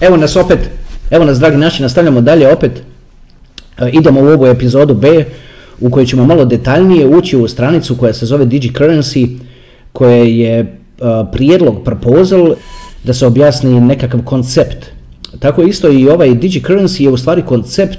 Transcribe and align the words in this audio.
Evo 0.00 0.16
nas 0.16 0.36
opet, 0.36 0.58
evo 1.10 1.24
nas 1.24 1.38
dragi 1.38 1.56
naši, 1.56 1.82
nastavljamo 1.82 2.20
dalje 2.20 2.52
opet. 2.52 2.82
E, 3.78 3.90
idemo 3.92 4.20
u 4.20 4.26
ovu 4.26 4.46
epizodu 4.46 4.94
B 4.94 5.24
u 5.80 5.90
kojoj 5.90 6.06
ćemo 6.06 6.24
malo 6.24 6.44
detaljnije 6.44 7.06
ući 7.06 7.36
u 7.36 7.48
stranicu 7.48 7.96
koja 7.96 8.12
se 8.12 8.26
zove 8.26 8.46
DigiCurrency, 8.46 9.38
koja 9.92 10.16
je 10.16 10.58
e, 10.58 10.66
prijedlog, 11.32 11.84
proposal 11.84 12.54
da 13.04 13.14
se 13.14 13.26
objasni 13.26 13.80
nekakav 13.80 14.22
koncept. 14.22 14.86
Tako 15.38 15.62
isto 15.62 15.90
i 15.90 16.08
ovaj 16.08 16.28
DigiCurrency 16.28 17.02
je 17.02 17.10
u 17.10 17.16
stvari 17.16 17.42
koncept 17.42 17.98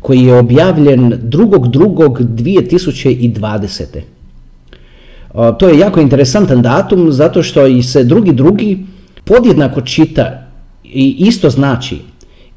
koji 0.00 0.22
je 0.22 0.38
objavljen 0.38 1.12
2.2.2020. 1.22 3.82
E, 3.82 4.02
to 5.58 5.68
je 5.68 5.78
jako 5.78 6.00
interesantan 6.00 6.62
datum 6.62 7.12
zato 7.12 7.42
što 7.42 7.66
i 7.66 7.82
se 7.82 8.04
drugi 8.04 8.32
drugi 8.32 8.78
podjednako 9.24 9.80
čita 9.80 10.45
i 10.96 11.16
isto 11.18 11.50
znači 11.50 11.98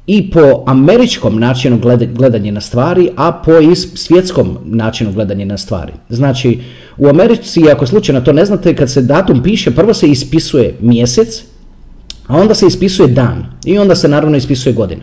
i 0.06 0.30
po 0.30 0.64
američkom 0.66 1.38
načinu 1.38 1.78
gledanja 2.14 2.52
na 2.52 2.60
stvari, 2.60 3.10
a 3.16 3.32
po 3.32 3.52
svjetskom 3.94 4.58
načinu 4.64 5.12
gledanja 5.12 5.44
na 5.44 5.58
stvari. 5.58 5.92
Znači, 6.08 6.58
u 6.96 7.08
Americi, 7.08 7.70
ako 7.70 7.86
slučajno 7.86 8.20
to 8.20 8.32
ne 8.32 8.44
znate, 8.44 8.76
kad 8.76 8.90
se 8.90 9.02
datum 9.02 9.42
piše, 9.42 9.70
prvo 9.70 9.94
se 9.94 10.08
ispisuje 10.08 10.74
mjesec, 10.80 11.44
a 12.26 12.36
onda 12.36 12.54
se 12.54 12.66
ispisuje 12.66 13.08
dan 13.08 13.46
i 13.64 13.78
onda 13.78 13.94
se 13.94 14.08
naravno 14.08 14.36
ispisuje 14.36 14.72
godina. 14.72 15.02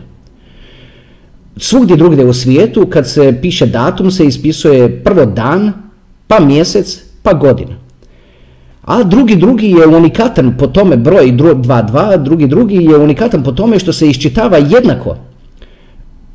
Svugdje 1.56 1.96
drugdje 1.96 2.26
u 2.26 2.32
svijetu, 2.32 2.86
kad 2.86 3.08
se 3.08 3.38
piše 3.42 3.66
datum, 3.66 4.10
se 4.10 4.26
ispisuje 4.26 5.04
prvo 5.04 5.26
dan, 5.26 5.72
pa 6.26 6.40
mjesec, 6.40 7.00
pa 7.22 7.32
godina. 7.32 7.87
A 8.88 9.02
drugi 9.02 9.36
drugi 9.36 9.70
je 9.70 9.86
unikatan 9.86 10.56
po 10.58 10.66
tome 10.66 10.96
broj 10.96 11.32
2.2, 11.32 12.22
drugi 12.22 12.46
drugi 12.46 12.76
je 12.76 12.96
unikatan 12.96 13.42
po 13.42 13.52
tome 13.52 13.78
što 13.78 13.92
se 13.92 14.08
iščitava 14.08 14.56
jednako 14.56 15.16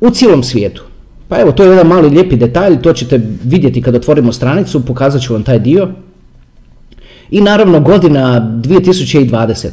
u 0.00 0.10
cijelom 0.10 0.42
svijetu. 0.42 0.82
Pa 1.28 1.40
evo, 1.40 1.52
to 1.52 1.64
je 1.64 1.70
jedan 1.70 1.86
mali 1.86 2.08
lijepi 2.08 2.36
detalj, 2.36 2.82
to 2.82 2.92
ćete 2.92 3.20
vidjeti 3.44 3.82
kad 3.82 3.94
otvorimo 3.94 4.32
stranicu, 4.32 4.84
pokazat 4.86 5.22
ću 5.22 5.32
vam 5.32 5.42
taj 5.42 5.58
dio. 5.58 5.88
I 7.30 7.40
naravno 7.40 7.80
godina 7.80 8.40
2020. 8.64 9.68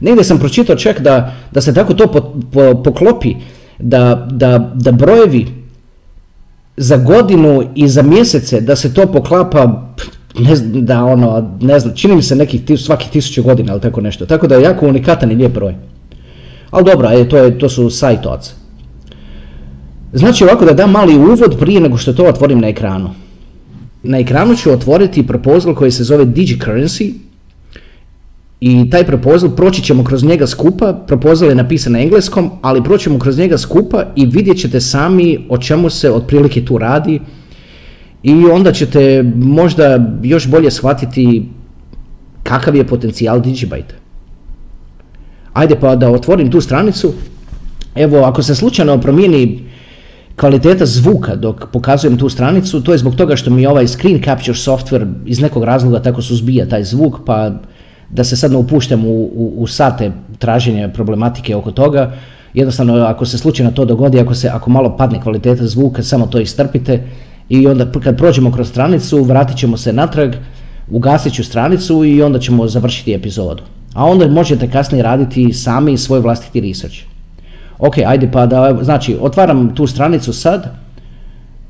Negdje 0.00 0.24
sam 0.24 0.38
pročitao 0.38 0.76
čak 0.76 1.00
da, 1.00 1.34
da 1.52 1.60
se 1.60 1.74
tako 1.74 1.94
to 1.94 2.06
po, 2.52 2.82
poklopi, 2.82 3.34
da, 3.78 4.28
da, 4.30 4.72
da 4.74 4.92
brojevi 4.92 5.46
za 6.76 6.96
godinu 6.96 7.62
i 7.74 7.88
za 7.88 8.02
mjesece, 8.02 8.60
da 8.60 8.76
se 8.76 8.94
to 8.94 9.06
poklapa 9.06 9.94
ne 10.38 10.56
znam, 10.56 10.84
da 10.84 11.04
ono, 11.04 11.56
ne 11.60 11.80
znam, 11.80 11.94
čini 11.94 12.16
mi 12.16 12.22
se 12.22 12.36
nekih 12.36 12.60
svakih 12.78 13.10
tisuću 13.10 13.42
godina 13.42 13.72
ili 13.72 13.80
tako 13.80 14.00
nešto. 14.00 14.26
Tako 14.26 14.46
da 14.46 14.54
je 14.54 14.62
jako 14.62 14.86
unikatan 14.86 15.32
i 15.32 15.34
lijep 15.34 15.52
broj. 15.52 15.74
Ali 16.70 16.84
dobro, 16.84 17.08
je, 17.08 17.28
to, 17.28 17.36
je, 17.36 17.58
to 17.58 17.68
su 17.68 17.90
sajtovac. 17.90 18.54
Znači 20.12 20.44
ovako 20.44 20.64
da 20.64 20.72
dam 20.72 20.90
mali 20.90 21.16
uvod 21.16 21.56
prije 21.60 21.80
nego 21.80 21.96
što 21.96 22.12
to 22.12 22.24
otvorim 22.24 22.60
na 22.60 22.68
ekranu. 22.68 23.10
Na 24.02 24.18
ekranu 24.18 24.56
ću 24.56 24.72
otvoriti 24.72 25.26
proposal 25.26 25.74
koji 25.74 25.90
se 25.90 26.04
zove 26.04 26.24
DigiCurrency 26.24 27.12
i 28.60 28.90
taj 28.90 29.04
proposal, 29.04 29.50
proći 29.50 29.82
ćemo 29.82 30.04
kroz 30.04 30.24
njega 30.24 30.46
skupa, 30.46 30.92
proposal 31.06 31.48
je 31.48 31.54
napisan 31.54 31.92
na 31.92 32.00
engleskom, 32.00 32.50
ali 32.62 32.84
proćemo 32.84 33.18
kroz 33.18 33.38
njega 33.38 33.58
skupa 33.58 34.04
i 34.16 34.26
vidjet 34.26 34.58
ćete 34.58 34.80
sami 34.80 35.46
o 35.48 35.58
čemu 35.58 35.90
se 35.90 36.10
otprilike 36.10 36.64
tu 36.64 36.78
radi, 36.78 37.20
i 38.26 38.46
onda 38.46 38.72
ćete 38.72 39.24
možda 39.36 39.98
još 40.22 40.48
bolje 40.48 40.70
shvatiti 40.70 41.48
kakav 42.42 42.76
je 42.76 42.86
potencijal 42.86 43.40
Digibyte. 43.40 43.94
Ajde 45.52 45.76
pa 45.80 45.96
da 45.96 46.10
otvorim 46.10 46.50
tu 46.50 46.60
stranicu. 46.60 47.12
Evo, 47.94 48.24
ako 48.24 48.42
se 48.42 48.54
slučajno 48.54 49.00
promijeni 49.00 49.62
kvaliteta 50.36 50.86
zvuka 50.86 51.34
dok 51.34 51.66
pokazujem 51.72 52.18
tu 52.18 52.28
stranicu, 52.28 52.82
to 52.82 52.92
je 52.92 52.98
zbog 52.98 53.14
toga 53.14 53.36
što 53.36 53.50
mi 53.50 53.66
ovaj 53.66 53.86
screen 53.86 54.22
capture 54.22 54.58
software 54.58 55.06
iz 55.26 55.40
nekog 55.40 55.64
razloga 55.64 56.02
tako 56.02 56.22
suzbija 56.22 56.68
taj 56.68 56.84
zvuk, 56.84 57.20
pa 57.26 57.50
da 58.10 58.24
se 58.24 58.36
sad 58.36 58.50
ne 58.50 58.56
upuštam 58.58 59.04
u, 59.04 59.30
u, 59.34 59.52
u 59.56 59.66
sate 59.66 60.12
traženja 60.38 60.88
problematike 60.88 61.56
oko 61.56 61.70
toga, 61.70 62.12
jednostavno 62.54 62.94
ako 62.94 63.26
se 63.26 63.38
slučajno 63.38 63.70
to 63.70 63.84
dogodi, 63.84 64.20
ako, 64.20 64.34
se, 64.34 64.48
ako 64.48 64.70
malo 64.70 64.96
padne 64.96 65.20
kvaliteta 65.22 65.66
zvuka, 65.66 66.02
samo 66.02 66.26
to 66.26 66.40
istrpite, 66.40 67.02
i 67.48 67.66
onda 67.66 67.90
kad 68.04 68.16
prođemo 68.18 68.52
kroz 68.52 68.68
stranicu 68.68 69.22
vratit 69.22 69.56
ćemo 69.56 69.76
se 69.76 69.92
natrag, 69.92 70.34
ugasit 70.90 71.34
ću 71.34 71.44
stranicu 71.44 72.04
i 72.04 72.22
onda 72.22 72.38
ćemo 72.38 72.68
završiti 72.68 73.14
epizodu. 73.14 73.62
A 73.94 74.04
onda 74.04 74.28
možete 74.28 74.70
kasnije 74.70 75.02
raditi 75.02 75.52
sami 75.52 75.98
svoj 75.98 76.20
vlastiti 76.20 76.60
research. 76.60 76.96
Ok, 77.78 77.98
ajde 78.06 78.30
pa 78.32 78.46
da, 78.46 78.78
znači 78.82 79.16
otvaram 79.20 79.74
tu 79.74 79.86
stranicu 79.86 80.32
sad, 80.32 80.76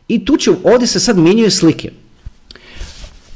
i 0.07 0.25
tu 0.25 0.37
će, 0.37 0.51
ovdje 0.63 0.87
se 0.87 0.99
sad 0.99 1.17
mijenjaju 1.17 1.51
slike. 1.51 1.91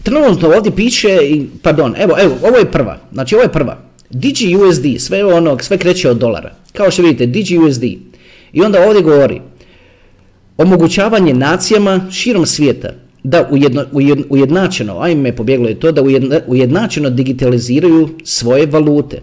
Trenutno 0.03 0.49
ovdje 0.49 0.75
piše, 0.75 1.17
pardon, 1.61 1.95
evo, 1.97 2.15
evo, 2.19 2.37
ovo 2.43 2.57
je 2.57 2.71
prva, 2.71 2.99
znači 3.11 3.35
ovo 3.35 3.43
je 3.43 3.51
prva. 3.51 3.77
DigiUSD, 4.09 4.85
sve 4.99 5.25
ono, 5.25 5.59
sve 5.59 5.77
kreće 5.77 6.09
od 6.09 6.17
dolara. 6.17 6.55
Kao 6.73 6.91
što 6.91 7.01
vidite, 7.01 7.25
DigiUSD. 7.25 7.83
I 8.53 8.61
onda 8.61 8.87
ovdje 8.87 9.01
govori, 9.01 9.41
omogućavanje 10.57 11.33
nacijama 11.33 12.11
širom 12.11 12.45
svijeta 12.45 13.02
da 13.23 13.47
ujedno, 13.51 13.85
ujednačeno, 14.29 14.99
ajme 14.99 15.35
pobjeglo 15.35 15.69
je 15.69 15.79
to, 15.79 15.91
da 15.91 16.01
ujednačeno 16.47 17.09
digitaliziraju 17.09 18.09
svoje 18.23 18.65
valute. 18.65 19.21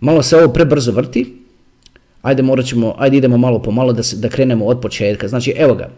Malo 0.00 0.22
se 0.22 0.36
ovo 0.36 0.52
prebrzo 0.52 0.92
vrti, 0.92 1.38
Ajde, 2.22 2.42
morat 2.42 2.66
ćemo, 2.66 2.94
ajde 2.98 3.16
idemo 3.16 3.38
malo 3.38 3.62
po 3.62 3.70
malo 3.70 3.92
da, 3.92 4.02
se, 4.02 4.16
da 4.16 4.28
krenemo 4.28 4.66
od 4.66 4.80
početka. 4.80 5.28
Znači, 5.28 5.54
evo 5.56 5.74
ga. 5.74 5.90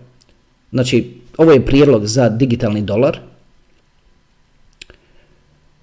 Znači, 0.70 1.14
ovo 1.36 1.52
je 1.52 1.66
prijedlog 1.66 2.06
za 2.06 2.28
digitalni 2.28 2.82
dolar, 2.82 3.18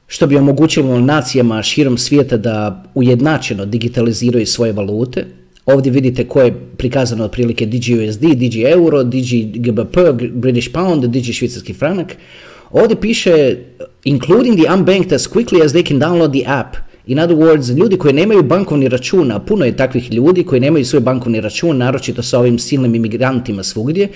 što 0.08 0.28
bi 0.28 0.38
omogućilo 0.38 1.00
nacijama 1.00 1.64
širom 1.64 1.98
svijeta 1.98 2.38
da 2.38 2.84
ujednačeno 2.94 3.66
digitaliziraju 3.66 4.46
svoje 4.46 4.72
valute. 4.72 5.26
Ovdje 5.68 5.92
vidite 5.92 6.28
koje 6.28 6.46
je 6.46 6.60
prikazano 6.78 7.24
otprilike 7.24 7.66
DigiUSD, 7.66 8.22
Digi 8.22 8.62
Euro, 8.62 9.04
Digi 9.04 9.44
GBP, 9.56 9.98
British 10.34 10.72
Pound, 10.72 11.06
Digi 11.06 11.34
Švicarski 11.34 11.74
franak. 11.74 12.16
Ovdje 12.72 13.02
piše 13.02 13.56
including 14.04 14.60
the 14.60 14.74
unbanked 14.74 15.14
as 15.14 15.28
quickly 15.28 15.66
as 15.66 15.74
they 15.74 15.88
can 15.88 16.00
download 16.00 16.32
the 16.32 16.52
app. 16.52 16.76
In 17.08 17.20
other 17.20 17.38
words, 17.38 17.78
ljudi 17.78 17.98
koji 17.98 18.14
nemaju 18.14 18.44
bankovni 18.44 18.90
račun, 18.90 19.32
a 19.32 19.40
puno 19.40 19.66
je 19.66 19.78
takvih 19.78 20.14
ljudi 20.14 20.44
koji 20.44 20.62
nemaju 20.62 20.86
svoj 20.86 21.02
bankovni 21.02 21.42
račun, 21.42 21.78
naročito 21.78 22.24
sa 22.24 22.40
ovim 22.40 22.60
silnim 22.60 22.96
imigrantima 22.96 23.64
svugdje, 23.64 24.08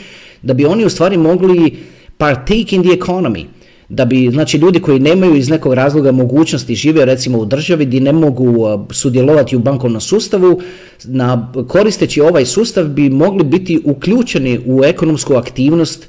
da 0.42 0.54
bi 0.54 0.65
oni 0.65 0.86
u 0.86 0.89
stvari 0.89 1.18
mogli 1.18 1.77
partake 2.18 2.75
in 2.75 2.83
the 2.83 2.92
economy 2.92 3.45
da 3.91 4.05
bi 4.05 4.29
znači 4.31 4.57
ljudi 4.57 4.79
koji 4.79 4.99
nemaju 4.99 5.35
iz 5.35 5.49
nekog 5.49 5.73
razloga 5.73 6.11
mogućnosti 6.11 6.75
žive 6.75 7.05
recimo 7.05 7.38
u 7.38 7.45
državi 7.45 7.85
gdje 7.85 8.01
ne 8.01 8.13
mogu 8.13 8.85
sudjelovati 8.91 9.55
u 9.55 9.59
bankovnom 9.59 10.01
sustavu 10.01 10.61
na 11.03 11.53
koristeći 11.67 12.21
ovaj 12.21 12.45
sustav 12.45 12.88
bi 12.88 13.09
mogli 13.09 13.43
biti 13.43 13.81
uključeni 13.85 14.59
u 14.65 14.83
ekonomsku 14.83 15.33
aktivnost 15.33 16.07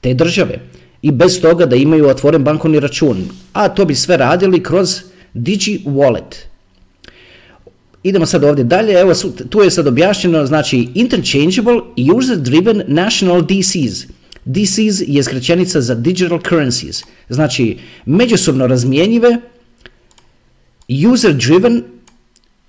te 0.00 0.14
države. 0.14 0.60
I 1.02 1.10
bez 1.10 1.40
toga 1.40 1.66
da 1.66 1.76
imaju 1.76 2.08
otvoren 2.08 2.44
bankovni 2.44 2.80
račun. 2.80 3.16
A 3.52 3.68
to 3.68 3.84
bi 3.84 3.94
sve 3.94 4.16
radili 4.16 4.62
kroz 4.62 5.00
Digi 5.34 5.82
Wallet. 5.86 6.34
Idemo 8.02 8.26
sad 8.26 8.44
ovdje 8.44 8.64
dalje, 8.64 9.00
evo 9.00 9.12
tu 9.50 9.60
je 9.60 9.70
sad 9.70 9.86
objašnjeno, 9.86 10.46
znači 10.46 10.88
interchangeable 10.94 11.80
user 12.16 12.36
driven 12.36 12.82
national 12.86 13.42
DCs 13.42 14.17
DCs 14.48 15.02
je 15.06 15.22
skraćenica 15.22 15.80
za 15.80 15.94
digital 15.94 16.40
currencies, 16.48 17.04
znači 17.28 17.78
međusobno 18.06 18.66
razmjenjive, 18.66 19.36
user 21.12 21.34
driven, 21.34 21.82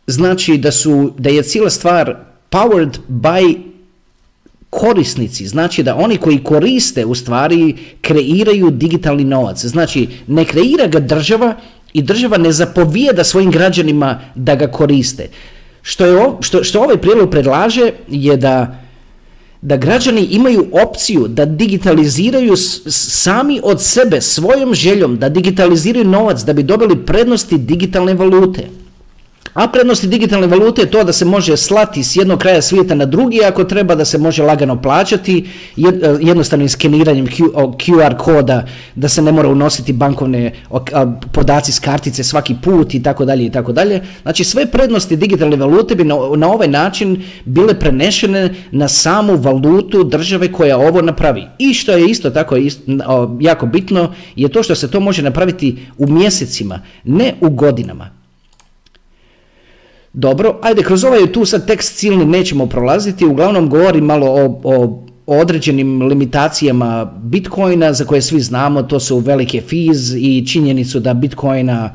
znači 0.07 0.57
da, 0.57 0.71
su, 0.71 1.13
da 1.17 1.29
je 1.29 1.43
cijela 1.43 1.69
stvar 1.69 2.15
powered 2.51 2.97
by 3.09 3.57
korisnici, 4.69 5.47
znači 5.47 5.83
da 5.83 5.95
oni 5.95 6.17
koji 6.17 6.43
koriste 6.43 7.05
u 7.05 7.15
stvari 7.15 7.75
kreiraju 8.01 8.69
digitalni 8.69 9.23
novac. 9.23 9.65
Znači 9.65 10.07
ne 10.27 10.45
kreira 10.45 10.87
ga 10.87 10.99
država 10.99 11.55
i 11.93 12.01
država 12.01 12.37
ne 12.37 12.51
zapovijeda 12.51 13.23
svojim 13.23 13.51
građanima 13.51 14.19
da 14.35 14.55
ga 14.55 14.67
koriste. 14.67 15.29
Što, 15.81 16.05
je, 16.05 16.25
što, 16.41 16.63
što 16.63 16.81
ovaj 16.81 16.97
prijedlog 16.97 17.31
predlaže 17.31 17.91
je 18.07 18.37
da 18.37 18.83
da 19.61 19.77
građani 19.77 20.21
imaju 20.21 20.65
opciju 20.87 21.27
da 21.27 21.45
digitaliziraju 21.45 22.55
sami 22.55 23.59
od 23.63 23.81
sebe 23.81 24.21
svojom 24.21 24.73
željom 24.73 25.17
da 25.17 25.29
digitaliziraju 25.29 26.05
novac 26.05 26.41
da 26.41 26.53
bi 26.53 26.63
dobili 26.63 27.05
prednosti 27.05 27.57
digitalne 27.57 28.13
valute. 28.13 28.67
A 29.59 29.67
prednosti 29.67 30.07
digitalne 30.07 30.47
valute 30.47 30.81
je 30.81 30.91
to 30.91 31.03
da 31.03 31.13
se 31.13 31.25
može 31.25 31.57
slati 31.57 32.03
s 32.03 32.15
jednog 32.15 32.39
kraja 32.39 32.61
svijeta 32.61 32.95
na 32.95 33.05
drugi, 33.05 33.41
ako 33.43 33.63
treba 33.63 33.95
da 33.95 34.05
se 34.05 34.17
može 34.17 34.43
lagano 34.43 34.81
plaćati 34.81 35.49
jednostavnim 36.21 36.69
skeniranjem 36.69 37.27
QR 37.27 38.17
koda, 38.17 38.65
da 38.95 39.09
se 39.09 39.21
ne 39.21 39.31
mora 39.31 39.49
unositi 39.49 39.93
bankovne 39.93 40.51
podaci 41.31 41.71
s 41.71 41.79
kartice 41.79 42.23
svaki 42.23 42.55
put 42.63 42.93
i 42.93 43.03
tako 43.03 43.25
dalje 43.25 43.45
i 43.45 43.51
tako 43.51 43.71
dalje. 43.71 44.01
Znači 44.21 44.43
sve 44.43 44.65
prednosti 44.65 45.15
digitalne 45.15 45.55
valute 45.55 45.95
bi 45.95 46.03
na, 46.03 46.47
ovaj 46.47 46.67
način 46.67 47.23
bile 47.45 47.79
prenešene 47.79 48.55
na 48.71 48.87
samu 48.87 49.35
valutu 49.35 50.03
države 50.03 50.51
koja 50.51 50.77
ovo 50.77 51.01
napravi. 51.01 51.47
I 51.57 51.73
što 51.73 51.91
je 51.91 52.09
isto 52.09 52.29
tako 52.29 52.55
jako 53.39 53.65
bitno 53.65 54.13
je 54.35 54.49
to 54.49 54.63
što 54.63 54.75
se 54.75 54.91
to 54.91 54.99
može 54.99 55.21
napraviti 55.21 55.77
u 55.97 56.07
mjesecima, 56.07 56.81
ne 57.03 57.33
u 57.41 57.49
godinama. 57.49 58.18
Dobro, 60.13 60.59
ajde, 60.61 60.83
kroz 60.83 61.03
ovaj 61.03 61.31
tu 61.31 61.45
sad 61.45 61.67
tekst 61.67 61.97
ciljni 61.97 62.25
nećemo 62.25 62.65
prolaziti, 62.65 63.25
uglavnom 63.25 63.69
govori 63.69 64.01
malo 64.01 64.27
o, 64.27 64.61
o, 64.63 65.05
određenim 65.25 66.01
limitacijama 66.01 67.13
Bitcoina 67.23 67.93
za 67.93 68.05
koje 68.05 68.21
svi 68.21 68.39
znamo, 68.39 68.83
to 68.83 68.99
su 68.99 69.17
velike 69.17 69.61
fees 69.61 70.13
i 70.17 70.47
činjenicu 70.47 70.99
da 70.99 71.13
Bitcoina 71.13 71.93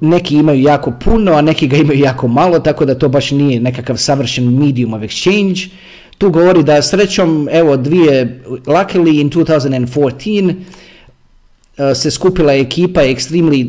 neki 0.00 0.36
imaju 0.36 0.62
jako 0.62 0.92
puno, 1.04 1.32
a 1.32 1.42
neki 1.42 1.68
ga 1.68 1.76
imaju 1.76 2.00
jako 2.00 2.28
malo, 2.28 2.58
tako 2.58 2.84
da 2.84 2.94
to 2.94 3.08
baš 3.08 3.30
nije 3.30 3.60
nekakav 3.60 3.96
savršen 3.96 4.58
medium 4.58 4.94
of 4.94 5.02
exchange. 5.02 5.68
Tu 6.18 6.30
govori 6.30 6.62
da 6.62 6.82
srećom, 6.82 7.48
evo 7.52 7.76
dvije, 7.76 8.42
luckily 8.66 9.20
in 9.20 9.30
2014, 9.30 10.54
E, 10.54 10.54
se 11.94 12.10
skupila 12.10 12.52
ekipa 12.52 13.00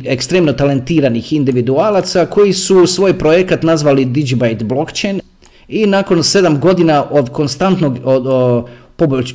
ekstremno 0.05 0.53
talentiranih 0.53 1.33
individualaca 1.33 2.25
koji 2.25 2.53
su 2.53 2.87
svoj 2.87 3.19
projekat 3.19 3.63
nazvali 3.63 4.05
Digibyte 4.05 4.63
Blockchain 4.63 5.21
i 5.67 5.85
nakon 5.85 6.23
sedam 6.23 6.59
godina 6.59 7.05
od, 7.11 7.29
konstantnog, 7.29 7.97
od, 8.03 8.65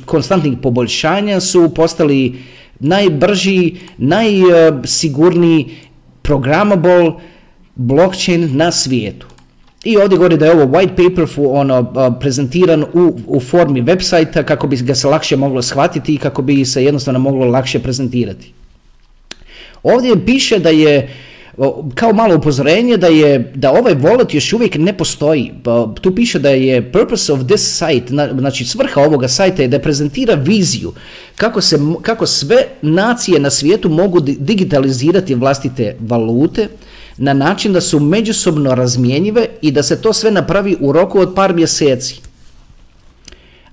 konstantnih 0.05 0.53
poboljšanja 0.61 1.39
su 1.39 1.69
postali 1.75 2.39
najbrži, 2.79 3.75
najsigurniji 3.97 5.65
programmable 6.21 7.11
blockchain 7.75 8.57
na 8.57 8.71
svijetu. 8.71 9.27
I 9.83 9.97
ovdje 9.97 10.17
govori 10.17 10.37
da 10.37 10.45
je 10.45 10.51
ovo 10.51 10.65
white 10.65 11.09
paper 11.09 11.25
ono, 11.37 11.93
prezentiran 12.19 12.83
u, 12.83 13.17
u 13.27 13.39
formi 13.39 13.83
websajta 13.83 14.43
kako 14.43 14.67
bi 14.67 14.75
ga 14.75 14.95
se 14.95 15.07
lakše 15.07 15.35
moglo 15.35 15.61
shvatiti 15.61 16.13
i 16.13 16.17
kako 16.17 16.41
bi 16.41 16.65
se 16.65 16.83
jednostavno 16.83 17.19
moglo 17.19 17.45
lakše 17.45 17.79
prezentirati. 17.79 18.53
Ovdje 19.83 20.25
piše 20.25 20.59
da 20.59 20.69
je 20.69 21.09
kao 21.95 22.13
malo 22.13 22.35
upozorenje 22.35 22.97
da 22.97 23.07
je 23.07 23.51
da 23.55 23.71
ovaj 23.71 23.95
wallet 23.95 24.35
još 24.35 24.53
uvijek 24.53 24.75
ne 24.75 24.97
postoji. 24.97 25.51
Pa, 25.63 25.93
tu 26.01 26.15
piše 26.15 26.39
da 26.39 26.49
je 26.49 26.91
purpose 26.91 27.33
of 27.33 27.39
this 27.47 27.77
site, 27.77 28.13
znači 28.39 28.65
svrha 28.65 29.01
ovoga 29.01 29.27
sajta 29.27 29.61
je 29.61 29.67
da 29.67 29.79
prezentira 29.79 30.33
viziju 30.33 30.93
kako, 31.35 31.61
se, 31.61 31.79
kako 32.01 32.25
sve 32.25 32.57
nacije 32.81 33.39
na 33.39 33.49
svijetu 33.49 33.89
mogu 33.89 34.19
digitalizirati 34.19 35.35
vlastite 35.35 35.95
valute 35.99 36.67
na 37.17 37.33
način 37.33 37.73
da 37.73 37.81
su 37.81 37.99
međusobno 37.99 38.75
razmjenjive 38.75 39.47
i 39.61 39.71
da 39.71 39.83
se 39.83 40.01
to 40.01 40.13
sve 40.13 40.31
napravi 40.31 40.77
u 40.79 40.91
roku 40.91 41.19
od 41.19 41.33
par 41.35 41.53
mjeseci. 41.53 42.21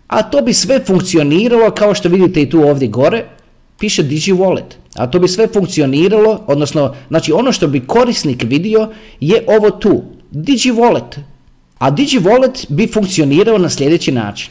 A 0.07 0.23
to 0.23 0.43
bi 0.43 0.53
sve 0.53 0.81
funkcioniralo 0.87 1.71
kao 1.71 1.95
što 1.95 2.09
vidite 2.09 2.43
i 2.43 2.51
tu 2.51 2.63
ovdje 2.63 2.89
gore, 2.89 3.25
piše 3.79 4.03
Digi 4.03 4.33
Wallet. 4.33 4.84
A 4.95 5.07
to 5.07 5.19
bi 5.19 5.29
sve 5.29 5.47
funkcioniralo, 5.47 6.45
odnosno, 6.47 6.95
znači 7.09 7.33
ono 7.33 7.53
što 7.53 7.69
bi 7.69 7.87
korisnik 7.87 8.43
vidio 8.43 8.93
je 9.21 9.45
ovo 9.47 9.71
tu, 9.71 10.03
Digi 10.31 10.73
Wallet. 10.73 11.19
A 11.79 11.91
Digi 11.91 12.19
Wallet 12.19 12.67
bi 12.69 12.87
funkcionirao 12.87 13.59
na 13.59 13.71
sljedeći 13.71 14.13
način. 14.13 14.51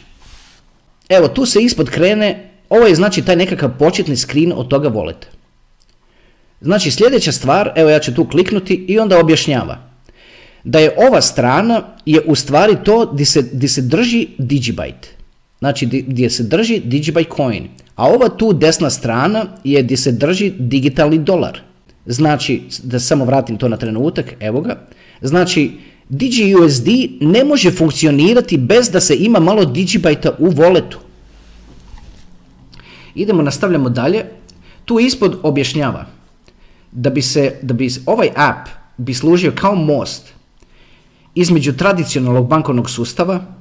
Evo, 1.10 1.28
tu 1.28 1.46
se 1.46 1.62
ispod 1.62 1.90
krene, 1.90 2.50
ovo 2.70 2.86
je 2.86 2.96
znači 2.96 3.22
taj 3.22 3.36
nekakav 3.36 3.78
početni 3.80 4.16
screen 4.16 4.54
od 4.56 4.68
toga 4.68 4.90
Walleta. 4.90 5.28
Znači 6.62 6.92
sljedeća 6.92 7.32
stvar, 7.32 7.72
evo 7.76 7.90
ja 7.90 8.00
ću 8.00 8.16
tu 8.16 8.30
kliknuti 8.30 8.86
i 8.88 9.00
onda 9.00 9.20
objašnjava 9.20 9.94
da 10.64 10.80
je 10.80 10.96
ova 11.10 11.22
strana 11.22 11.84
je 12.06 12.22
u 12.26 12.36
stvari 12.36 12.78
to 12.84 13.06
gdje 13.14 13.26
se, 13.26 13.42
gdje 13.54 13.68
se 13.68 13.82
drži 13.82 14.28
Digibyte. 14.38 15.23
Znači 15.64 15.86
gdje 15.86 16.30
se 16.30 16.44
drži 16.44 16.82
Digibyte 16.86 17.36
coin. 17.36 17.68
A 17.96 18.08
ova 18.08 18.30
tu 18.30 18.54
desna 18.54 18.90
strana 18.90 19.46
je 19.64 19.84
gdje 19.84 19.98
se 19.98 20.12
drži 20.12 20.52
digitalni 20.60 21.18
dolar. 21.18 21.62
Znači, 22.06 22.62
da 22.84 23.00
samo 23.00 23.26
vratim 23.26 23.58
to 23.58 23.70
na 23.70 23.78
trenutak, 23.78 24.34
evo 24.40 24.62
ga. 24.62 24.76
Znači, 25.22 25.72
DigiUSD 26.10 26.88
ne 27.22 27.46
može 27.46 27.72
funkcionirati 27.72 28.58
bez 28.58 28.90
da 28.92 29.00
se 29.00 29.16
ima 29.16 29.40
malo 29.40 29.66
digibajta 29.66 30.36
u 30.40 30.50
voletu. 30.50 31.00
Idemo, 33.16 33.42
nastavljamo 33.42 33.90
dalje. 33.90 34.26
Tu 34.86 35.00
ispod 35.00 35.40
objašnjava 35.44 36.06
da 36.92 37.10
bi 37.10 37.22
se, 37.22 37.56
da 37.62 37.74
bi 37.74 37.90
ovaj 38.06 38.30
app 38.36 38.68
bi 38.98 39.14
služio 39.14 39.54
kao 39.56 39.76
most 39.76 40.34
između 41.36 41.74
tradicionalnog 41.74 42.48
bankovnog 42.48 42.90
sustava 42.90 43.53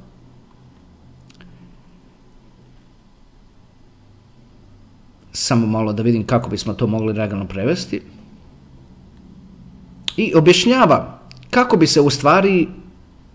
Samo 5.33 5.67
malo 5.67 5.93
da 5.93 6.03
vidim 6.03 6.27
kako 6.27 6.51
bismo 6.51 6.75
to 6.75 6.87
mogli 6.87 7.13
lagano 7.13 7.49
prevesti. 7.49 8.01
I 10.17 10.35
objašnjava 10.35 11.19
kako 11.51 11.77
bi 11.77 11.87
se 11.87 12.01
u 12.01 12.11
stvari 12.11 12.69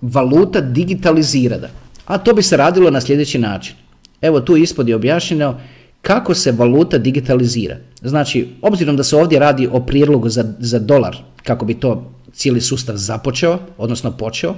valuta 0.01 0.61
digitalizirala. 0.61 1.69
A 2.05 2.17
to 2.17 2.33
bi 2.33 2.41
se 2.41 2.57
radilo 2.57 2.91
na 2.91 3.01
sljedeći 3.01 3.39
način. 3.39 3.75
Evo 4.21 4.39
tu 4.39 4.57
ispod 4.57 4.89
je 4.89 4.95
objašnjeno 4.95 5.59
kako 6.01 6.33
se 6.33 6.51
valuta 6.51 6.97
digitalizira. 6.97 7.77
Znači, 8.01 8.47
obzirom 8.61 8.97
da 8.97 9.03
se 9.03 9.15
ovdje 9.15 9.39
radi 9.39 9.67
o 9.71 9.79
prijedlogu 9.79 10.29
za, 10.29 10.53
za 10.59 10.79
dolar, 10.79 11.17
kako 11.43 11.65
bi 11.65 11.73
to 11.73 12.11
cijeli 12.33 12.61
sustav 12.61 12.95
započeo, 12.95 13.59
odnosno 13.77 14.11
počeo, 14.11 14.55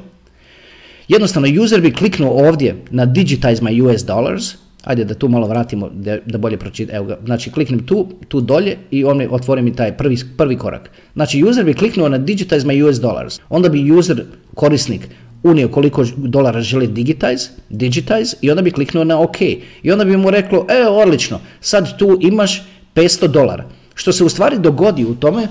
Jednostavno, 1.10 1.64
user 1.64 1.82
bi 1.82 1.94
kliknuo 1.94 2.48
ovdje 2.48 2.76
na 2.92 3.06
digitize 3.06 3.62
my 3.62 3.82
US 3.82 4.06
dollars, 4.06 4.54
ajde 4.84 5.06
da 5.06 5.14
tu 5.14 5.28
malo 5.28 5.48
vratimo 5.48 5.90
da, 5.94 6.18
da 6.26 6.38
bolje 6.38 6.58
pročitam, 6.58 6.96
evo 6.96 7.06
ga, 7.06 7.18
znači 7.26 7.52
kliknem 7.52 7.86
tu, 7.86 8.08
tu 8.28 8.42
dolje 8.42 8.78
i 8.92 9.04
on 9.04 9.18
mi 9.18 9.28
otvori 9.32 9.62
mi 9.62 9.76
taj 9.76 9.98
prvi, 9.98 10.18
prvi 10.38 10.58
korak. 10.58 10.92
Znači 11.14 11.44
user 11.44 11.66
bi 11.66 11.74
kliknuo 11.74 12.10
na 12.10 12.18
digitize 12.18 12.68
my 12.68 12.90
US 12.90 12.98
dollars, 12.98 13.40
onda 13.50 13.70
bi 13.70 13.92
user, 13.92 14.24
korisnik, 14.56 15.10
unio 15.44 15.68
koliko 15.68 16.06
dolara 16.18 16.62
želi 16.62 16.88
digitize, 16.88 17.50
digitize 17.70 18.36
i 18.42 18.50
onda 18.52 18.62
bi 18.62 18.72
kliknuo 18.72 19.04
na 19.04 19.22
OK. 19.22 19.42
I 19.84 19.92
onda 19.92 20.06
bi 20.06 20.18
mu 20.18 20.30
reklo, 20.30 20.66
e, 20.70 20.88
odlično, 20.88 21.40
sad 21.62 21.98
tu 21.98 22.18
imaš 22.22 22.64
500 22.96 23.28
dolara. 23.28 23.66
Što 23.96 24.12
se 24.12 24.24
u 24.24 24.30
stvari 24.30 24.60
dogodi 24.60 25.06
u 25.06 25.16
tome 25.16 25.48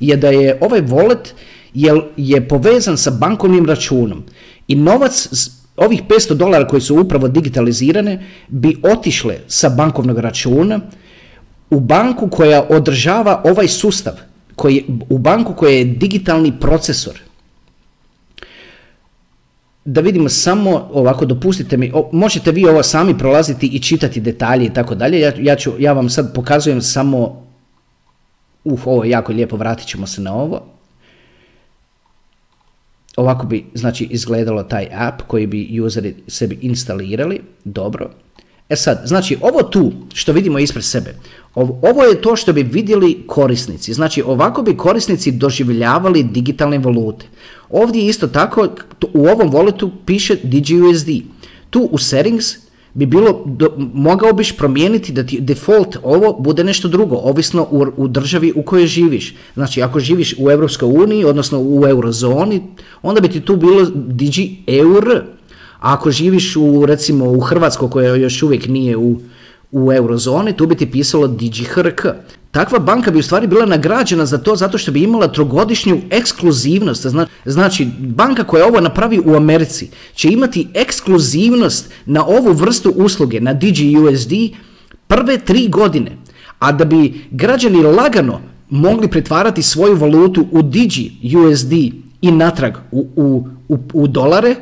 je 0.00 0.16
da 0.16 0.28
je 0.28 0.58
ovaj 0.60 0.82
wallet 0.82 1.32
je, 1.74 2.02
je 2.16 2.48
povezan 2.48 2.96
sa 2.96 3.10
bankovnim 3.10 3.66
računom 3.66 4.22
i 4.68 4.74
novac 4.74 5.28
ovih 5.80 6.02
500 6.08 6.34
dolara 6.34 6.66
koji 6.66 6.80
su 6.80 6.96
upravo 7.00 7.28
digitalizirane 7.28 8.26
bi 8.48 8.76
otišle 8.82 9.38
sa 9.46 9.68
bankovnog 9.68 10.18
računa 10.18 10.80
u 11.70 11.80
banku 11.80 12.28
koja 12.28 12.66
održava 12.70 13.42
ovaj 13.44 13.68
sustav, 13.68 14.12
koji, 14.56 14.84
u 15.08 15.18
banku 15.18 15.54
koja 15.54 15.72
je 15.72 15.84
digitalni 15.84 16.52
procesor. 16.60 17.20
Da 19.84 20.00
vidimo 20.00 20.28
samo 20.28 20.88
ovako, 20.92 21.24
dopustite 21.24 21.76
mi, 21.76 21.92
možete 22.12 22.52
vi 22.52 22.66
ovo 22.68 22.82
sami 22.82 23.18
prolaziti 23.18 23.66
i 23.66 23.78
čitati 23.78 24.20
detalje 24.20 24.66
i 24.66 24.74
tako 24.74 24.94
dalje. 24.94 25.20
Ja, 25.20 25.32
ja, 25.38 25.56
ću, 25.56 25.72
ja 25.78 25.92
vam 25.92 26.08
sad 26.08 26.34
pokazujem 26.34 26.82
samo, 26.82 27.44
uh, 28.64 28.86
ovo 28.86 29.04
je 29.04 29.10
jako 29.10 29.32
lijepo, 29.32 29.56
vratit 29.56 29.86
ćemo 29.86 30.06
se 30.06 30.20
na 30.20 30.34
ovo 30.34 30.79
ovako 33.20 33.46
bi 33.46 33.64
znači 33.74 34.04
izgledalo 34.04 34.62
taj 34.62 34.88
app 34.92 35.22
koji 35.26 35.46
bi 35.46 35.80
useri 35.80 36.14
sebi 36.26 36.58
instalirali, 36.60 37.40
dobro. 37.64 38.10
E 38.68 38.76
sad, 38.76 39.02
znači 39.04 39.36
ovo 39.40 39.62
tu 39.62 39.92
što 40.14 40.32
vidimo 40.32 40.58
ispred 40.58 40.84
sebe, 40.84 41.14
ovo 41.54 42.02
je 42.02 42.22
to 42.22 42.36
što 42.36 42.52
bi 42.52 42.62
vidjeli 42.62 43.22
korisnici. 43.26 43.92
Znači 43.92 44.22
ovako 44.22 44.62
bi 44.62 44.76
korisnici 44.76 45.32
doživljavali 45.32 46.22
digitalne 46.22 46.78
valute. 46.78 47.26
Ovdje 47.70 48.06
isto 48.06 48.26
tako 48.26 48.68
u 49.14 49.26
ovom 49.26 49.50
walletu 49.50 49.90
piše 50.06 50.36
DigiUSD. 50.42 51.08
Tu 51.70 51.88
u 51.92 51.98
settings 51.98 52.69
bi 52.94 53.06
bilo, 53.06 53.44
mogao 53.94 54.32
biš 54.32 54.56
promijeniti 54.56 55.12
da 55.12 55.26
ti 55.26 55.40
default 55.40 55.96
ovo 56.02 56.32
bude 56.40 56.64
nešto 56.64 56.88
drugo, 56.88 57.16
ovisno 57.16 57.66
u, 57.70 57.86
u 57.96 58.08
državi 58.08 58.52
u 58.56 58.62
kojoj 58.62 58.86
živiš. 58.86 59.34
Znači, 59.54 59.82
ako 59.82 60.00
živiš 60.00 60.34
u 60.38 60.50
Europskoj 60.50 60.88
uniji, 60.88 61.24
odnosno 61.24 61.58
u 61.60 61.86
eurozoni, 61.86 62.62
onda 63.02 63.20
bi 63.20 63.28
ti 63.28 63.40
tu 63.40 63.56
bilo 63.56 63.86
digi 63.94 64.56
eur. 64.66 65.22
A 65.80 65.92
ako 65.94 66.10
živiš 66.10 66.56
u, 66.56 66.86
recimo, 66.86 67.30
u 67.30 67.40
Hrvatskoj 67.40 67.90
koja 67.90 68.14
još 68.14 68.42
uvijek 68.42 68.68
nije 68.68 68.96
u, 68.96 69.20
u 69.72 69.92
eurozoni, 69.92 70.56
tu 70.56 70.66
bi 70.66 70.74
ti 70.74 70.90
pisalo 70.90 71.26
digi 71.26 71.64
hrk. 71.64 72.06
Takva 72.50 72.78
banka 72.78 73.10
bi 73.10 73.18
u 73.18 73.22
stvari 73.22 73.46
bila 73.46 73.66
nagrađena 73.66 74.26
za 74.26 74.38
to 74.38 74.56
zato 74.56 74.78
što 74.78 74.92
bi 74.92 75.02
imala 75.02 75.32
trogodišnju 75.32 76.00
ekskluzivnost. 76.10 77.06
Znači, 77.44 77.88
banka 77.98 78.44
koja 78.44 78.66
ovo 78.66 78.80
napravi 78.80 79.20
u 79.24 79.34
Americi 79.34 79.90
će 80.14 80.28
imati 80.28 80.68
ekskluzivnost 80.74 81.90
na 82.06 82.26
ovu 82.26 82.52
vrstu 82.52 82.92
usluge, 82.96 83.40
na 83.40 83.52
DigiUSD, 83.52 84.32
prve 85.06 85.38
tri 85.38 85.68
godine. 85.68 86.16
A 86.58 86.72
da 86.72 86.84
bi 86.84 87.24
građani 87.30 87.82
lagano 87.82 88.40
mogli 88.70 89.08
pretvarati 89.08 89.62
svoju 89.62 89.96
valutu 89.96 90.46
u 90.50 90.62
DigiUSD 90.62 91.72
i 92.22 92.30
natrag 92.30 92.74
u, 92.90 93.06
u, 93.16 93.48
u, 93.68 93.78
u 93.92 94.06
dolare, 94.06 94.56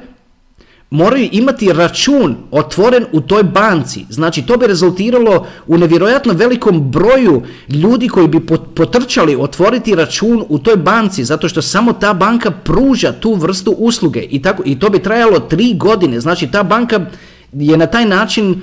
moraju 0.91 1.29
imati 1.33 1.73
račun 1.73 2.37
otvoren 2.51 3.05
u 3.13 3.21
toj 3.21 3.43
banci. 3.43 4.05
Znači 4.11 4.43
to 4.43 4.57
bi 4.57 4.67
rezultiralo 4.67 5.47
u 5.67 5.79
nevjerojatno 5.79 6.33
velikom 6.33 6.91
broju 6.91 7.43
ljudi 7.69 8.09
koji 8.09 8.29
bi 8.29 8.47
potrčali 8.75 9.37
otvoriti 9.37 9.95
račun 9.95 10.45
u 10.49 10.59
toj 10.59 10.77
banci 10.77 11.25
zato 11.25 11.49
što 11.49 11.63
samo 11.63 11.93
ta 11.93 12.15
banka 12.15 12.51
pruža 12.51 13.13
tu 13.13 13.35
vrstu 13.35 13.71
usluge 13.71 14.21
i, 14.21 14.43
tako, 14.43 14.63
i 14.67 14.79
to 14.79 14.91
bi 14.91 15.03
trajalo 15.03 15.41
tri 15.41 15.75
godine. 15.75 16.21
Znači 16.21 16.47
ta 16.47 16.63
banka 16.63 17.07
je 17.53 17.77
na 17.77 17.87
taj 17.87 18.05
način 18.05 18.61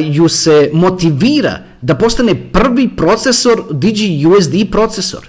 ju 0.00 0.28
se 0.28 0.70
motivira 0.72 1.58
da 1.80 1.94
postane 1.94 2.34
prvi 2.52 2.88
procesor 2.96 3.62
DigiUSD 3.70 4.54
procesor. 4.70 5.28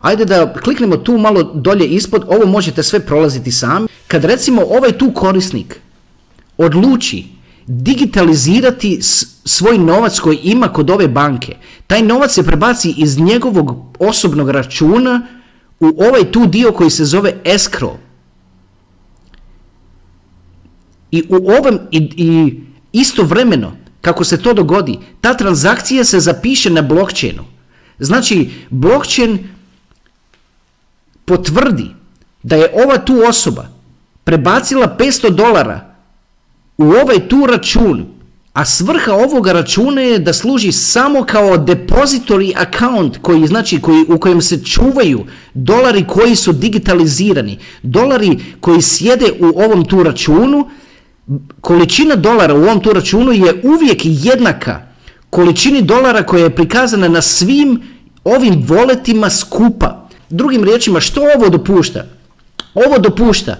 Ajde 0.00 0.24
da 0.24 0.52
kliknemo 0.52 0.96
tu 0.96 1.18
malo 1.18 1.42
dolje 1.42 1.86
ispod, 1.86 2.24
ovo 2.28 2.46
možete 2.46 2.82
sve 2.82 3.00
prolaziti 3.00 3.52
sami. 3.52 3.88
Kad 4.12 4.24
recimo 4.24 4.62
ovaj 4.62 4.92
tu 4.92 5.12
korisnik 5.14 5.80
odluči 6.58 7.24
digitalizirati 7.66 8.98
svoj 9.44 9.78
novac 9.78 10.18
koji 10.18 10.36
ima 10.36 10.68
kod 10.68 10.90
ove 10.90 11.08
banke, 11.08 11.56
taj 11.86 12.02
novac 12.02 12.32
se 12.32 12.42
prebaci 12.42 12.94
iz 12.96 13.18
njegovog 13.18 13.76
osobnog 13.98 14.50
računa 14.50 15.26
u 15.80 15.86
ovaj 15.86 16.32
tu 16.32 16.46
dio 16.46 16.72
koji 16.72 16.90
se 16.90 17.04
zove 17.04 17.34
escrow. 17.44 17.96
I 21.10 21.22
u 21.28 21.50
ovom 21.50 21.78
i, 21.90 21.98
i 22.16 22.60
istovremeno 22.92 23.72
kako 24.00 24.24
se 24.24 24.42
to 24.42 24.52
dogodi, 24.52 24.98
ta 25.20 25.34
transakcija 25.34 26.04
se 26.04 26.20
zapiše 26.20 26.70
na 26.70 26.82
blockchainu. 26.82 27.44
Znači, 27.98 28.50
blockchain 28.70 29.48
potvrdi 31.24 31.90
da 32.42 32.56
je 32.56 32.72
ova 32.84 32.98
tu 32.98 33.22
osoba 33.28 33.71
prebacila 34.24 34.96
500 34.98 35.30
dolara 35.30 35.94
u 36.78 36.84
ovaj 36.84 37.28
tu 37.28 37.46
račun, 37.46 38.06
a 38.52 38.64
svrha 38.64 39.12
ovoga 39.12 39.52
računa 39.52 40.00
je 40.00 40.18
da 40.18 40.32
služi 40.32 40.72
samo 40.72 41.24
kao 41.24 41.56
depository 41.56 42.52
account 42.56 43.18
koji 43.22 43.46
znači 43.46 43.80
koji, 43.80 44.04
u 44.08 44.18
kojem 44.18 44.40
se 44.42 44.64
čuvaju 44.64 45.24
dolari 45.54 46.04
koji 46.06 46.36
su 46.36 46.52
digitalizirani, 46.52 47.58
dolari 47.82 48.38
koji 48.60 48.82
sjede 48.82 49.32
u 49.40 49.60
ovom 49.60 49.84
tu 49.84 50.02
računu, 50.02 50.70
količina 51.60 52.16
dolara 52.16 52.54
u 52.54 52.62
ovom 52.62 52.80
tu 52.80 52.92
računu 52.92 53.32
je 53.32 53.60
uvijek 53.62 54.00
jednaka 54.04 54.92
količini 55.30 55.82
dolara 55.82 56.22
koja 56.22 56.44
je 56.44 56.54
prikazana 56.54 57.08
na 57.08 57.22
svim 57.22 57.82
ovim 58.24 58.64
voletima 58.66 59.30
skupa. 59.30 60.08
Drugim 60.30 60.64
riječima, 60.64 61.00
što 61.00 61.20
ovo 61.36 61.48
dopušta? 61.48 62.04
Ovo 62.74 62.98
dopušta, 62.98 63.56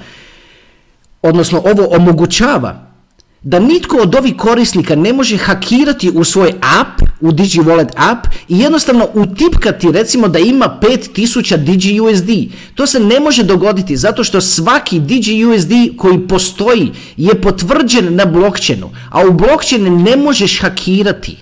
odnosno 1.23 1.63
ovo 1.65 1.97
omogućava 1.97 2.93
da 3.45 3.59
nitko 3.59 3.97
od 3.97 4.15
ovih 4.15 4.37
korisnika 4.37 4.95
ne 4.97 5.13
može 5.13 5.37
hakirati 5.37 6.11
u 6.11 6.25
svoj 6.25 6.53
app, 6.81 7.03
u 7.21 7.31
DigiWallet 7.33 7.91
app 7.97 8.27
i 8.49 8.59
jednostavno 8.59 9.09
utipkati 9.15 9.93
recimo 9.93 10.29
da 10.29 10.39
ima 10.39 10.79
5000 10.83 11.57
DigiUSD. 11.57 12.31
To 12.75 12.87
se 12.87 13.01
ne 13.01 13.21
može 13.21 13.43
dogoditi 13.43 13.97
zato 13.97 14.25
što 14.25 14.41
svaki 14.41 15.01
DigiUSD 15.01 15.73
koji 15.97 16.29
postoji 16.29 16.93
je 17.17 17.41
potvrđen 17.41 18.15
na 18.15 18.25
blockchainu, 18.25 18.91
a 19.11 19.27
u 19.27 19.33
blockchain 19.33 20.03
ne 20.03 20.17
možeš 20.17 20.61
hakirati. 20.61 21.37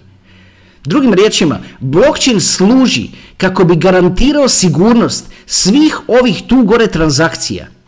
Drugim 0.85 1.15
riječima, 1.15 1.59
blockchain 1.81 2.41
služi 2.41 3.09
kako 3.37 3.65
bi 3.65 3.77
garantirao 3.77 4.49
sigurnost 4.49 5.27
svih 5.47 6.01
ovih 6.09 6.43
tu 6.49 6.63
gore 6.63 6.87
transakcija. 6.87 7.80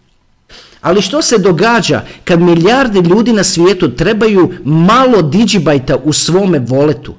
Ali 0.82 1.02
što 1.02 1.22
se 1.22 1.38
događa 1.38 2.04
kad 2.24 2.40
milijarde 2.40 3.00
ljudi 3.00 3.32
na 3.32 3.44
svijetu 3.44 3.96
trebaju 3.96 4.54
malo 4.64 5.22
digibajta 5.22 5.96
u 5.96 6.12
svome 6.12 6.58
voletu? 6.58 7.14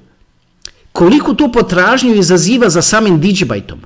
Koliko 0.92 1.34
tu 1.34 1.52
potražnju 1.52 2.14
izaziva 2.14 2.70
za 2.70 2.82
samim 2.82 3.20
digibajtom? 3.20 3.80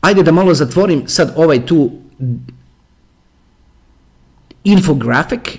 Ajde 0.00 0.22
da 0.22 0.32
malo 0.32 0.54
zatvorim 0.54 1.02
sad 1.06 1.32
ovaj 1.36 1.66
tu 1.66 1.90
infografik, 4.64 5.58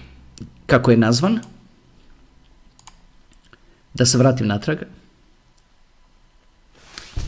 kako 0.65 0.91
je 0.91 0.97
nazvan. 0.97 1.39
Da 3.93 4.05
se 4.05 4.17
vratim 4.17 4.47
natrag. 4.47 4.77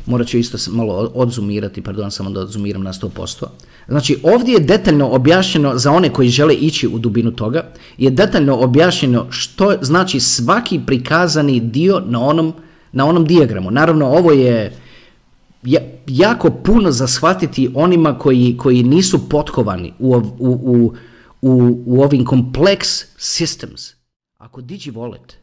Morat 0.06 0.28
ću 0.28 0.38
isto 0.38 0.72
malo 0.72 1.12
odzumirati, 1.14 1.82
pardon, 1.82 2.12
samo 2.12 2.30
da 2.30 2.40
odzumiram 2.40 2.84
na 2.84 2.94
100%. 2.94 3.46
Znači, 3.88 4.20
ovdje 4.24 4.54
je 4.54 4.60
detaljno 4.60 5.10
objašnjeno, 5.10 5.78
za 5.78 5.92
one 5.92 6.10
koji 6.10 6.30
žele 6.30 6.54
ići 6.54 6.88
u 6.88 7.00
dubinu 7.00 7.32
toga, 7.32 7.72
je 7.98 8.10
detaljno 8.10 8.56
objašnjeno 8.56 9.26
što 9.30 9.78
znači 9.82 10.20
svaki 10.20 10.80
prikazani 10.86 11.60
dio 11.60 12.02
na 12.06 12.22
onom, 12.22 12.54
na 12.92 13.06
onom 13.06 13.26
dijagramu. 13.26 13.72
Naravno, 13.72 14.06
ovo 14.06 14.32
je 14.32 14.78
jako 16.08 16.50
puno 16.50 16.92
za 16.92 17.08
shvatiti 17.08 17.72
onima 17.74 18.18
koji, 18.18 18.58
koji 18.58 18.84
nisu 18.84 19.30
potkovani 19.30 19.94
u, 20.00 20.16
u, 20.16 20.22
u, 20.40 20.94
u, 21.42 21.84
u 21.86 22.02
ovim 22.02 22.26
complex 22.26 23.06
systems. 23.18 23.94
Ako 24.38 24.62
DigiWallet 24.62 25.36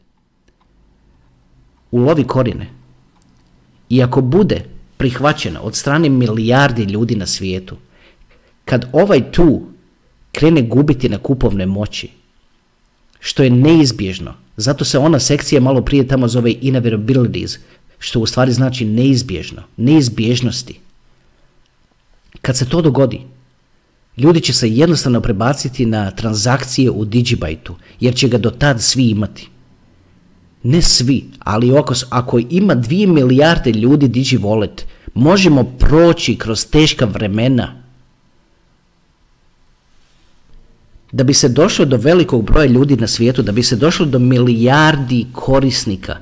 ulovi 1.91 2.23
korine, 2.23 2.82
i 3.93 4.03
ako 4.03 4.21
bude 4.21 4.63
prihvaćena 4.97 5.61
od 5.61 5.75
strane 5.75 6.09
milijardi 6.09 6.83
ljudi 6.83 7.15
na 7.15 7.25
svijetu, 7.25 7.75
kad 8.65 8.89
ovaj 8.91 9.31
tu 9.31 9.61
krene 10.31 10.61
gubiti 10.61 11.09
na 11.09 11.17
kupovne 11.17 11.65
moći, 11.65 12.09
što 13.19 13.43
je 13.43 13.49
neizbježno, 13.49 14.33
zato 14.57 14.85
se 14.85 14.97
ona 14.97 15.19
sekcija 15.19 15.61
malo 15.61 15.81
prije 15.81 16.07
tamo 16.07 16.27
zove 16.27 16.55
inevitabilities, 16.61 17.59
što 17.99 18.19
u 18.19 18.25
stvari 18.25 18.51
znači 18.51 18.85
neizbježno, 18.85 19.61
neizbježnosti. 19.77 20.79
Kad 22.41 22.57
se 22.57 22.69
to 22.69 22.81
dogodi, 22.81 23.21
ljudi 24.17 24.41
će 24.41 24.53
se 24.53 24.69
jednostavno 24.69 25.21
prebaciti 25.21 25.85
na 25.85 26.11
transakcije 26.11 26.91
u 26.91 27.05
Digibajtu, 27.05 27.75
jer 27.99 28.15
će 28.15 28.27
ga 28.27 28.37
do 28.37 28.49
tad 28.49 28.81
svi 28.81 29.09
imati. 29.09 29.52
Ne 30.63 30.81
svi, 30.81 31.25
ali 31.39 31.77
ako, 31.77 31.93
ako 32.09 32.39
ima 32.49 32.75
2 32.75 33.07
milijarde 33.07 33.71
ljudi 33.71 34.07
DigiWallet, 34.07 34.83
možemo 35.13 35.63
proći 35.63 36.35
kroz 36.35 36.65
teška 36.65 37.05
vremena. 37.05 37.83
Da 41.11 41.23
bi 41.23 41.33
se 41.33 41.49
došlo 41.49 41.85
do 41.85 41.97
velikog 41.97 42.45
broja 42.45 42.65
ljudi 42.65 42.95
na 42.95 43.07
svijetu, 43.07 43.41
da 43.41 43.51
bi 43.51 43.63
se 43.63 43.75
došlo 43.75 44.05
do 44.05 44.19
milijardi 44.19 45.25
korisnika, 45.33 46.17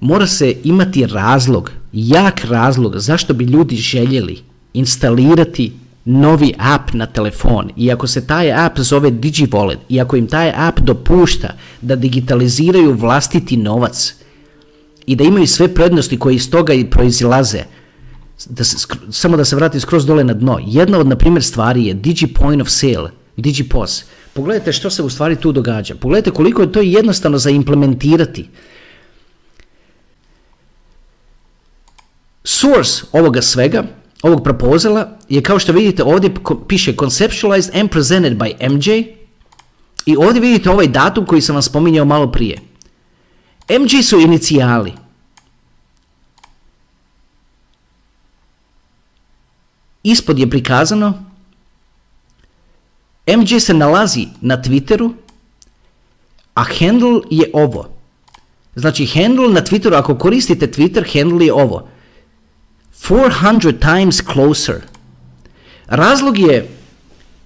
mora 0.00 0.26
se 0.26 0.56
imati 0.64 1.06
razlog, 1.06 1.70
jak 1.92 2.44
razlog 2.44 2.98
zašto 2.98 3.34
bi 3.34 3.44
ljudi 3.44 3.76
željeli 3.76 4.38
instalirati 4.74 5.72
novi 6.04 6.54
app 6.58 6.92
na 6.92 7.06
telefon 7.06 7.70
i 7.76 7.92
ako 7.92 8.06
se 8.06 8.26
taj 8.26 8.52
app 8.52 8.78
zove 8.78 9.10
DigiWallet 9.10 9.78
i 9.88 10.00
ako 10.00 10.16
im 10.16 10.26
taj 10.26 10.52
app 10.56 10.80
dopušta 10.80 11.48
da 11.80 11.96
digitaliziraju 11.96 12.94
vlastiti 12.94 13.56
novac 13.56 14.14
i 15.06 15.16
da 15.16 15.24
imaju 15.24 15.46
sve 15.46 15.74
prednosti 15.74 16.18
koje 16.18 16.34
iz 16.34 16.50
toga 16.50 16.74
i 16.74 16.90
proizilaze, 16.90 17.64
da 18.46 18.64
se, 18.64 18.86
samo 19.10 19.36
da 19.36 19.44
se 19.44 19.56
vrati 19.56 19.80
skroz 19.80 20.06
dole 20.06 20.24
na 20.24 20.34
dno, 20.34 20.58
jedna 20.66 20.98
od, 20.98 21.06
na 21.06 21.16
primjer, 21.16 21.44
stvari 21.44 21.86
je 21.86 21.94
Digi 21.94 22.26
Point 22.26 22.62
of 22.62 22.68
Sale, 22.68 23.10
DigiPOS. 23.36 24.04
Pogledajte 24.32 24.72
što 24.72 24.90
se 24.90 25.02
u 25.02 25.10
stvari 25.10 25.36
tu 25.36 25.52
događa. 25.52 25.94
Pogledajte 25.94 26.30
koliko 26.30 26.62
je 26.62 26.72
to 26.72 26.80
jednostavno 26.80 27.38
za 27.38 27.50
implementirati. 27.50 28.48
Source 32.44 33.02
ovoga 33.12 33.42
svega 33.42 33.84
ovog 34.24 34.42
propozala 34.44 35.18
je 35.28 35.42
kao 35.42 35.58
što 35.58 35.72
vidite 35.72 36.02
ovdje 36.04 36.34
piše 36.68 36.94
conceptualized 36.96 37.76
and 37.76 37.90
presented 37.90 38.38
by 38.38 38.70
MJ 38.70 38.90
i 40.06 40.16
ovdje 40.16 40.40
vidite 40.40 40.70
ovaj 40.70 40.86
datum 40.86 41.26
koji 41.26 41.40
sam 41.40 41.54
vam 41.54 41.62
spominjao 41.62 42.04
malo 42.04 42.32
prije. 42.32 42.58
MJ 43.70 44.02
su 44.02 44.20
inicijali. 44.20 44.92
Ispod 50.02 50.38
je 50.38 50.50
prikazano 50.50 51.24
MJ 53.26 53.60
se 53.60 53.74
nalazi 53.74 54.26
na 54.40 54.62
Twitteru, 54.62 55.12
a 56.54 56.64
handle 56.78 57.20
je 57.30 57.50
ovo. 57.52 57.88
Znači 58.74 59.06
handle 59.06 59.48
na 59.48 59.60
Twitteru, 59.60 59.98
ako 59.98 60.18
koristite 60.18 60.66
Twitter, 60.66 61.18
handle 61.18 61.46
je 61.46 61.52
ovo. 61.52 61.93
400 63.08 63.72
times 63.78 64.22
closer. 64.32 64.80
Razlog 65.86 66.38
je 66.38 66.68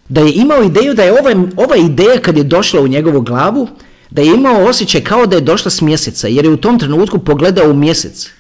da 0.08 0.20
je 0.20 0.32
imao 0.32 0.62
ideju 0.62 0.94
da 0.94 1.02
je 1.02 1.12
ova, 1.12 1.44
ova 1.56 1.76
ideja 1.76 2.20
kad 2.20 2.36
je 2.36 2.44
došla 2.44 2.80
u 2.80 2.88
njegovu 2.88 3.20
glavu, 3.20 3.68
da 4.10 4.22
je 4.22 4.34
imao 4.34 4.64
osjećaj 4.64 5.04
kao 5.04 5.26
da 5.26 5.36
je 5.36 5.42
došla 5.42 5.70
s 5.70 5.80
mjeseca, 5.80 6.28
jer 6.28 6.44
je 6.44 6.50
u 6.50 6.56
tom 6.56 6.78
trenutku 6.78 7.18
pogledao 7.18 7.70
u 7.70 7.74
mjesec. 7.74 8.30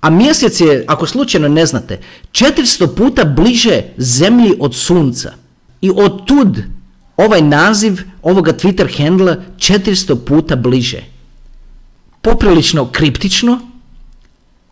A 0.00 0.10
mjesec 0.10 0.60
je, 0.60 0.84
ako 0.88 1.06
slučajno 1.06 1.48
ne 1.48 1.66
znate, 1.66 2.00
400 2.32 2.96
puta 2.96 3.24
bliže 3.24 3.82
zemlji 3.96 4.54
od 4.60 4.74
sunca. 4.74 5.32
I 5.80 5.90
od 5.90 6.26
tud 6.26 6.62
ovaj 7.16 7.42
naziv 7.42 8.00
ovoga 8.22 8.52
Twitter 8.52 8.98
handla 8.98 9.36
400 9.56 10.24
puta 10.24 10.56
bliže. 10.56 11.02
Poprilično 12.22 12.88
kriptično, 12.92 13.60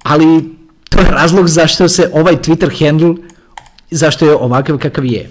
ali 0.03 0.58
to 0.89 1.01
je 1.01 1.11
razlog 1.11 1.49
zašto 1.49 1.89
se 1.89 2.11
ovaj 2.13 2.37
Twitter 2.37 2.87
handle, 2.87 3.15
zašto 3.91 4.27
je 4.27 4.37
ovakav 4.37 4.79
kakav 4.79 5.05
je. 5.05 5.31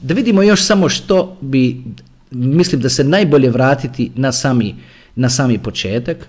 Da 0.00 0.14
vidimo 0.14 0.42
još 0.42 0.62
samo 0.62 0.88
što 0.88 1.36
bi, 1.40 1.84
mislim 2.30 2.80
da 2.80 2.88
se 2.88 3.04
najbolje 3.04 3.50
vratiti 3.50 4.10
na 4.14 4.32
sami, 4.32 4.74
na 5.16 5.30
sami 5.30 5.58
početak. 5.58 6.28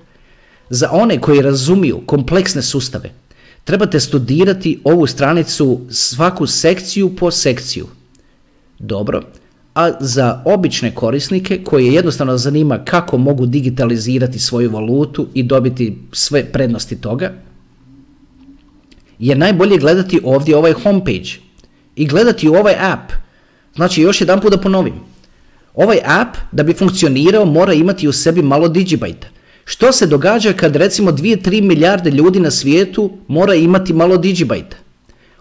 Za 0.69 0.89
one 0.91 1.21
koji 1.21 1.41
razumiju 1.41 2.01
kompleksne 2.05 2.61
sustave, 2.61 3.09
trebate 3.63 3.99
studirati 3.99 4.79
ovu 4.83 5.07
stranicu 5.07 5.81
svaku 5.89 6.47
sekciju 6.47 7.15
po 7.15 7.31
sekciju. 7.31 7.87
Dobro, 8.79 9.21
a 9.75 9.91
za 9.99 10.41
obične 10.45 10.95
korisnike 10.95 11.63
koje 11.63 11.93
jednostavno 11.93 12.37
zanima 12.37 12.77
kako 12.85 13.17
mogu 13.17 13.45
digitalizirati 13.45 14.39
svoju 14.39 14.71
valutu 14.71 15.27
i 15.33 15.43
dobiti 15.43 15.97
sve 16.11 16.45
prednosti 16.45 16.95
toga, 16.95 17.33
je 19.19 19.35
najbolje 19.35 19.77
gledati 19.77 20.21
ovdje 20.23 20.57
ovaj 20.57 20.73
homepage 20.73 21.29
i 21.95 22.07
gledati 22.07 22.47
ovaj 22.47 22.75
app. 22.79 23.11
Znači, 23.75 24.01
još 24.01 24.21
jedan 24.21 24.41
put 24.41 24.51
da 24.51 24.57
ponovim. 24.57 24.93
Ovaj 25.73 25.99
app, 26.05 26.37
da 26.51 26.63
bi 26.63 26.73
funkcionirao, 26.73 27.45
mora 27.45 27.73
imati 27.73 28.07
u 28.07 28.11
sebi 28.11 28.41
malo 28.41 28.67
digibajta. 28.67 29.27
Što 29.65 29.91
se 29.91 30.07
događa 30.07 30.53
kad 30.53 30.75
recimo 30.75 31.11
2-3 31.11 31.61
milijarde 31.61 32.11
ljudi 32.11 32.39
na 32.39 32.51
svijetu 32.51 33.11
mora 33.27 33.53
imati 33.55 33.93
malo 33.93 34.17
digibajta? 34.17 34.77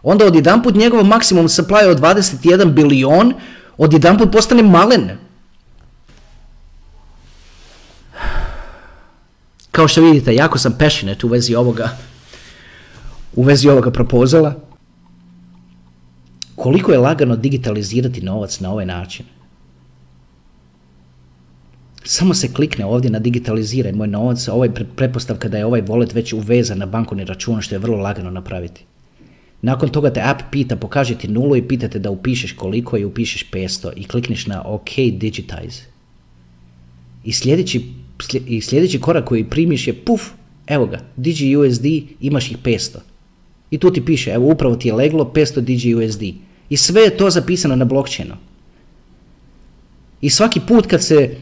Onda 0.03 0.27
odjedanput 0.27 0.75
njegov 0.75 1.05
maksimum 1.05 1.49
supply 1.49 1.89
od 1.89 2.01
21 2.01 2.73
bilion 2.73 3.35
odjedanput 3.77 4.33
postane 4.33 4.63
malen. 4.63 5.11
Kao 9.71 9.89
što 9.89 10.01
vidite, 10.01 10.35
jako 10.35 10.59
sam 10.59 10.77
passionate 10.79 11.27
u 11.27 11.29
vezi 11.29 11.55
ovoga 11.55 11.97
u 13.37 13.43
vezi 13.43 13.69
ovoga 13.69 13.91
propozala, 13.91 14.55
koliko 16.57 16.93
je 16.93 16.99
lagano 16.99 17.37
digitalizirati 17.37 18.21
novac 18.21 18.61
na 18.61 18.73
ovaj 18.73 18.87
način. 18.87 19.27
Samo 22.05 22.35
se 22.35 22.53
klikne 22.53 22.85
ovdje 22.85 23.11
na 23.11 23.19
digitaliziraj 23.19 23.93
moj 23.93 24.09
novac, 24.09 24.49
ovaj 24.49 24.71
prepostavka 24.97 25.49
da 25.49 25.59
je 25.59 25.67
ovaj 25.67 25.83
wallet 25.83 26.15
već 26.15 26.33
uvezan 26.33 26.79
na 26.79 26.87
bankovni 26.87 27.25
račun, 27.25 27.61
što 27.61 27.75
je 27.75 27.79
vrlo 27.79 27.99
lagano 27.99 28.31
napraviti. 28.31 28.85
Nakon 29.63 29.89
toga 29.89 30.11
te 30.11 30.21
app 30.21 30.43
pita, 30.51 30.77
pokaže 30.77 31.19
ti 31.19 31.29
nulu 31.29 31.57
i 31.57 31.69
pitate 31.69 31.99
da 31.99 32.11
upišeš 32.11 32.53
koliko 32.53 32.99
i 32.99 33.05
upišeš 33.05 33.51
500 33.51 33.93
i 33.97 34.05
klikneš 34.05 34.47
na 34.47 34.63
OK 34.65 34.97
digitize. 34.97 35.83
I 37.25 37.33
sljedeći, 37.33 37.93
i 38.47 38.61
sljedeći 38.61 39.01
korak 39.01 39.25
koji 39.25 39.45
primiš 39.45 39.87
je 39.87 39.95
puf, 40.05 40.23
evo 40.67 40.87
ga, 40.87 41.01
DigiUSD, 41.17 41.85
imaš 42.21 42.51
ih 42.51 42.59
500. 42.59 43.14
I 43.75 43.79
tu 43.79 43.91
ti 43.91 44.05
piše, 44.05 44.31
evo 44.31 44.53
upravo 44.53 44.77
ti 44.77 44.89
je 44.89 44.95
leglo 44.95 45.25
500 45.35 45.61
DGUSD. 45.61 46.23
I 46.69 46.77
sve 46.77 47.03
je 47.03 47.17
to 47.17 47.31
zapisano 47.31 47.77
na 47.77 47.85
blockchainu. 47.85 48.37
I 50.21 50.31
svaki 50.31 50.61
put 50.61 50.87
kad 50.87 51.03
se, 51.03 51.37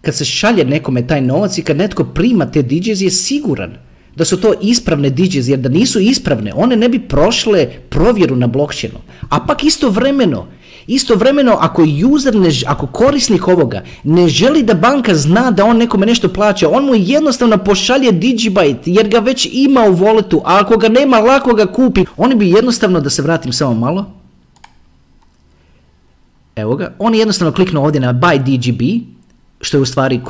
kad 0.00 0.14
se 0.14 0.24
šalje 0.24 0.64
nekome 0.64 1.06
taj 1.06 1.20
novac 1.20 1.58
i 1.58 1.62
kad 1.62 1.76
netko 1.76 2.04
prima 2.04 2.50
te 2.50 2.62
DJs 2.62 3.00
je 3.00 3.10
siguran 3.10 3.78
da 4.16 4.24
su 4.24 4.40
to 4.40 4.54
ispravne 4.62 5.10
DJs, 5.10 5.48
jer 5.48 5.58
da 5.58 5.68
nisu 5.68 6.00
ispravne, 6.00 6.52
one 6.54 6.76
ne 6.76 6.88
bi 6.88 6.98
prošle 7.08 7.66
provjeru 7.88 8.36
na 8.36 8.46
blockchainu. 8.46 8.98
A 9.28 9.40
pak 9.46 9.64
istovremeno, 9.64 10.46
Istovremeno, 10.86 11.56
ako 11.60 11.82
user 12.12 12.34
ne, 12.34 12.50
ako 12.66 12.86
korisnik 12.86 13.48
ovoga 13.48 13.82
ne 14.04 14.28
želi 14.28 14.62
da 14.62 14.74
banka 14.74 15.14
zna 15.14 15.50
da 15.50 15.64
on 15.64 15.76
nekome 15.76 16.06
nešto 16.06 16.28
plaća, 16.28 16.68
on 16.70 16.84
mu 16.84 16.94
jednostavno 16.94 17.58
pošalje 17.58 18.12
Digibyte 18.12 18.82
jer 18.84 19.08
ga 19.08 19.18
već 19.18 19.48
ima 19.52 19.80
u 19.80 19.96
walletu, 19.96 20.40
a 20.44 20.60
ako 20.60 20.76
ga 20.76 20.88
nema, 20.88 21.18
lako 21.18 21.54
ga 21.54 21.66
kupi. 21.66 22.04
Oni 22.16 22.34
bi 22.34 22.50
jednostavno, 22.50 23.00
da 23.00 23.10
se 23.10 23.22
vratim 23.22 23.52
samo 23.52 23.74
malo, 23.74 24.06
evo 26.56 26.76
ga, 26.76 26.94
on 26.98 27.14
je 27.14 27.18
jednostavno 27.18 27.52
kliknuo 27.52 27.84
ovdje 27.84 28.00
na 28.00 28.12
Buy 28.12 28.38
DGB, 28.38 28.82
što 29.60 29.76
je 29.76 29.80
u 29.80 29.86
stvari 29.86 30.20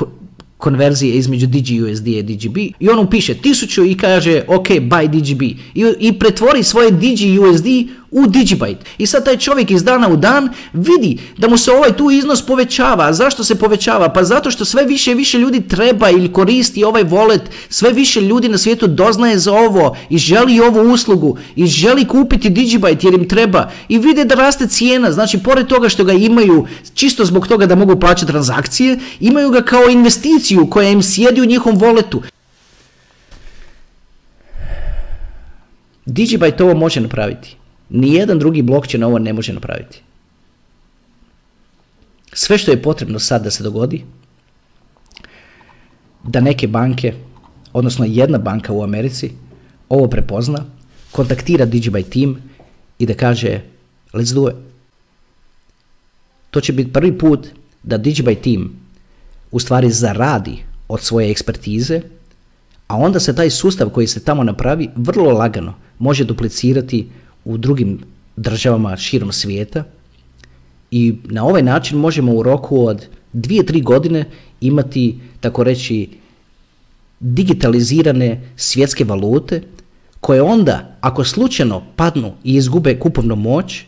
konverzije 0.57 1.15
između 1.15 1.47
DGUSD 1.47 2.07
i 2.07 2.23
DGB 2.23 2.57
i 2.57 2.89
on 2.89 2.99
upiše 2.99 3.35
1000 3.35 3.91
i 3.91 3.97
kaže 3.97 4.41
ok 4.47 4.67
buy 4.67 5.07
DGB 5.07 5.41
I, 5.41 5.57
i 5.99 6.19
pretvori 6.19 6.63
svoje 6.63 6.91
DGUSD 6.91 7.65
u 8.11 8.21
Digibyte. 8.21 8.83
I 8.97 9.05
sad 9.05 9.25
taj 9.25 9.37
čovjek 9.37 9.71
iz 9.71 9.83
dana 9.83 10.07
u 10.07 10.15
dan 10.15 10.49
vidi 10.73 11.19
da 11.37 11.47
mu 11.47 11.57
se 11.57 11.71
ovaj 11.71 11.93
tu 11.97 12.11
iznos 12.11 12.41
povećava. 12.41 13.05
A 13.07 13.13
zašto 13.13 13.43
se 13.43 13.55
povećava? 13.55 14.09
Pa 14.09 14.23
zato 14.23 14.51
što 14.51 14.65
sve 14.65 14.85
više 14.85 15.11
i 15.11 15.15
više 15.15 15.37
ljudi 15.37 15.67
treba 15.67 16.09
ili 16.09 16.33
koristi 16.33 16.83
ovaj 16.83 17.03
wallet, 17.03 17.41
sve 17.69 17.91
više 17.91 18.21
ljudi 18.21 18.49
na 18.49 18.57
svijetu 18.57 18.87
doznaje 18.87 19.39
za 19.39 19.53
ovo 19.53 19.97
i 20.09 20.17
želi 20.17 20.59
ovu 20.59 20.91
uslugu 20.91 21.37
i 21.55 21.67
želi 21.67 22.07
kupiti 22.07 22.49
Digibyte 22.49 23.05
jer 23.05 23.13
im 23.13 23.29
treba 23.29 23.71
i 23.89 23.97
vide 23.97 24.25
da 24.25 24.35
raste 24.35 24.67
cijena. 24.67 25.11
Znači, 25.11 25.43
pored 25.43 25.67
toga 25.67 25.89
što 25.89 26.03
ga 26.03 26.13
imaju 26.13 26.67
čisto 26.93 27.25
zbog 27.25 27.47
toga 27.47 27.65
da 27.65 27.75
mogu 27.75 27.99
plaćati 27.99 28.31
transakcije, 28.31 28.99
imaju 29.19 29.49
ga 29.49 29.61
kao 29.61 29.89
investiciju 29.89 30.69
koja 30.69 30.89
im 30.89 31.03
sjedi 31.03 31.41
u 31.41 31.45
njihovom 31.45 31.79
walletu. 31.79 32.21
Digibyte 36.05 36.63
ovo 36.63 36.73
može 36.73 37.01
napraviti. 37.01 37.57
Nijedan 37.89 38.39
drugi 38.39 38.61
blockchain 38.61 39.03
ovo 39.03 39.19
ne 39.19 39.33
može 39.33 39.53
napraviti. 39.53 40.01
Sve 42.33 42.57
što 42.57 42.71
je 42.71 42.81
potrebno 42.81 43.19
sad 43.19 43.43
da 43.43 43.51
se 43.51 43.63
dogodi, 43.63 44.03
da 46.23 46.39
neke 46.39 46.67
banke, 46.67 47.13
odnosno 47.73 48.05
jedna 48.05 48.37
banka 48.37 48.73
u 48.73 48.83
Americi, 48.83 49.31
ovo 49.89 50.07
prepozna, 50.07 50.65
kontaktira 51.11 51.65
Digibyte 51.65 52.09
team 52.09 52.37
i 52.99 53.05
da 53.05 53.13
kaže 53.13 53.61
let's 54.13 54.33
do 54.33 54.49
it. 54.49 54.55
To 56.49 56.61
će 56.61 56.73
biti 56.73 56.93
prvi 56.93 57.17
put 57.17 57.47
da 57.83 57.97
Digibyte 57.97 58.43
team 58.43 58.87
u 59.51 59.59
stvari 59.59 59.91
zaradi 59.91 60.57
od 60.87 61.01
svoje 61.01 61.31
ekspertize, 61.31 62.01
a 62.87 62.97
onda 62.97 63.19
se 63.19 63.35
taj 63.35 63.49
sustav 63.49 63.89
koji 63.89 64.07
se 64.07 64.23
tamo 64.23 64.43
napravi 64.43 64.89
vrlo 64.95 65.31
lagano 65.31 65.73
može 65.99 66.23
duplicirati 66.23 67.07
u 67.47 67.57
drugim 67.57 67.99
državama 68.35 68.97
širom 68.97 69.31
svijeta 69.31 69.83
i 70.91 71.15
na 71.23 71.45
ovaj 71.45 71.63
način 71.63 71.97
možemo 71.97 72.33
u 72.33 72.43
roku 72.43 72.85
od 72.85 73.05
dvije, 73.33 73.65
tri 73.65 73.81
godine 73.81 74.25
imati, 74.61 75.19
tako 75.39 75.63
reći, 75.63 76.09
digitalizirane 77.19 78.41
svjetske 78.55 79.03
valute 79.03 79.61
koje 80.19 80.41
onda, 80.41 80.97
ako 81.01 81.23
slučajno 81.23 81.83
padnu 81.95 82.33
i 82.43 82.55
izgube 82.55 82.99
kupovnu 82.99 83.35
moć, 83.35 83.83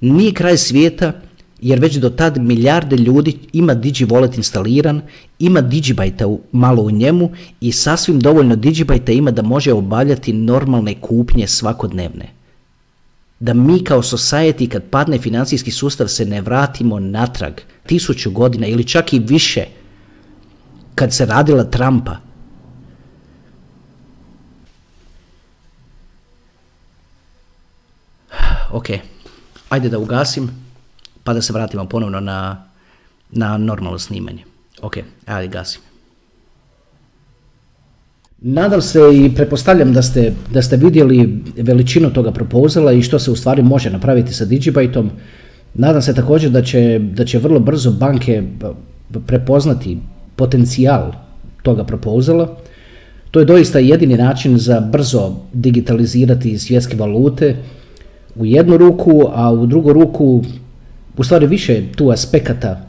nije 0.00 0.32
kraj 0.32 0.56
svijeta 0.56 1.12
jer 1.60 1.80
već 1.80 1.96
do 1.96 2.10
tad 2.10 2.38
milijarde 2.38 2.96
ljudi 2.96 3.38
ima 3.52 3.74
DigiWallet 3.74 4.36
instaliran, 4.36 5.00
ima 5.38 5.62
Digibyte 5.62 6.38
malo 6.52 6.82
u 6.82 6.90
njemu 6.90 7.30
i 7.60 7.72
sasvim 7.72 8.20
dovoljno 8.20 8.56
Digibyte 8.56 9.16
ima 9.16 9.30
da 9.30 9.42
može 9.42 9.72
obavljati 9.72 10.32
normalne 10.32 10.94
kupnje 11.00 11.46
svakodnevne. 11.46 12.35
Da 13.40 13.54
mi 13.54 13.84
kao 13.84 14.02
society 14.02 14.68
kad 14.68 14.82
padne 14.90 15.18
financijski 15.18 15.70
sustav 15.70 16.08
se 16.08 16.24
ne 16.24 16.40
vratimo 16.40 17.00
natrag 17.00 17.52
tisuću 17.86 18.30
godina 18.30 18.66
ili 18.66 18.84
čak 18.84 19.12
i 19.12 19.18
više 19.18 19.64
kad 20.94 21.14
se 21.14 21.26
radila 21.26 21.64
Trumpa. 21.64 22.16
Ok, 28.72 28.86
ajde 29.68 29.88
da 29.88 29.98
ugasim 29.98 30.66
pa 31.24 31.34
da 31.34 31.42
se 31.42 31.52
vratimo 31.52 31.88
ponovno 31.88 32.20
na, 32.20 32.64
na 33.30 33.58
normalno 33.58 33.98
snimanje. 33.98 34.44
Ok, 34.82 34.96
ajde 35.26 35.48
gasim. 35.48 35.85
Nadam 38.40 38.82
se 38.82 39.00
i 39.14 39.30
pretpostavljam 39.34 39.92
da 39.92 40.02
ste, 40.02 40.32
da 40.52 40.62
ste 40.62 40.76
vidjeli 40.76 41.38
veličinu 41.56 42.10
toga 42.10 42.32
propozala 42.32 42.92
i 42.92 43.02
što 43.02 43.18
se 43.18 43.30
u 43.30 43.36
stvari 43.36 43.62
može 43.62 43.90
napraviti 43.90 44.34
sa 44.34 44.44
Digibyteom. 44.44 45.08
Nadam 45.74 46.02
se 46.02 46.14
također 46.14 46.50
da 46.50 46.62
će, 46.62 46.98
da 46.98 47.24
će 47.24 47.38
vrlo 47.38 47.60
brzo 47.60 47.90
banke 47.90 48.42
prepoznati 49.26 49.98
potencijal 50.36 51.12
toga 51.62 51.84
propozala. 51.84 52.56
To 53.30 53.40
je 53.40 53.46
doista 53.46 53.78
jedini 53.78 54.16
način 54.16 54.58
za 54.58 54.80
brzo 54.80 55.36
digitalizirati 55.52 56.58
svjetske 56.58 56.96
valute 56.96 57.56
u 58.34 58.46
jednu 58.46 58.76
ruku, 58.76 59.22
a 59.34 59.52
u 59.52 59.66
drugu 59.66 59.92
ruku 59.92 60.44
u 61.16 61.24
stvari 61.24 61.46
više 61.46 61.82
tu 61.96 62.10
aspekata. 62.10 62.86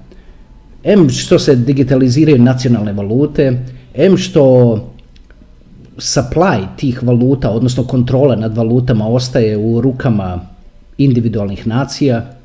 M 0.83 1.09
što 1.09 1.39
se 1.39 1.55
digitaliziraju 1.55 2.41
nacionalne 2.41 2.93
valute, 2.93 3.59
M 3.95 4.17
što 4.17 4.96
supply 5.97 6.65
tih 6.77 7.03
valuta, 7.03 7.49
odnosno 7.49 7.83
kontrola 7.83 8.35
nad 8.35 8.57
valutama 8.57 9.07
ostaje 9.07 9.57
u 9.57 9.81
rukama 9.81 10.41
individualnih 10.97 11.67
nacija, 11.67 12.37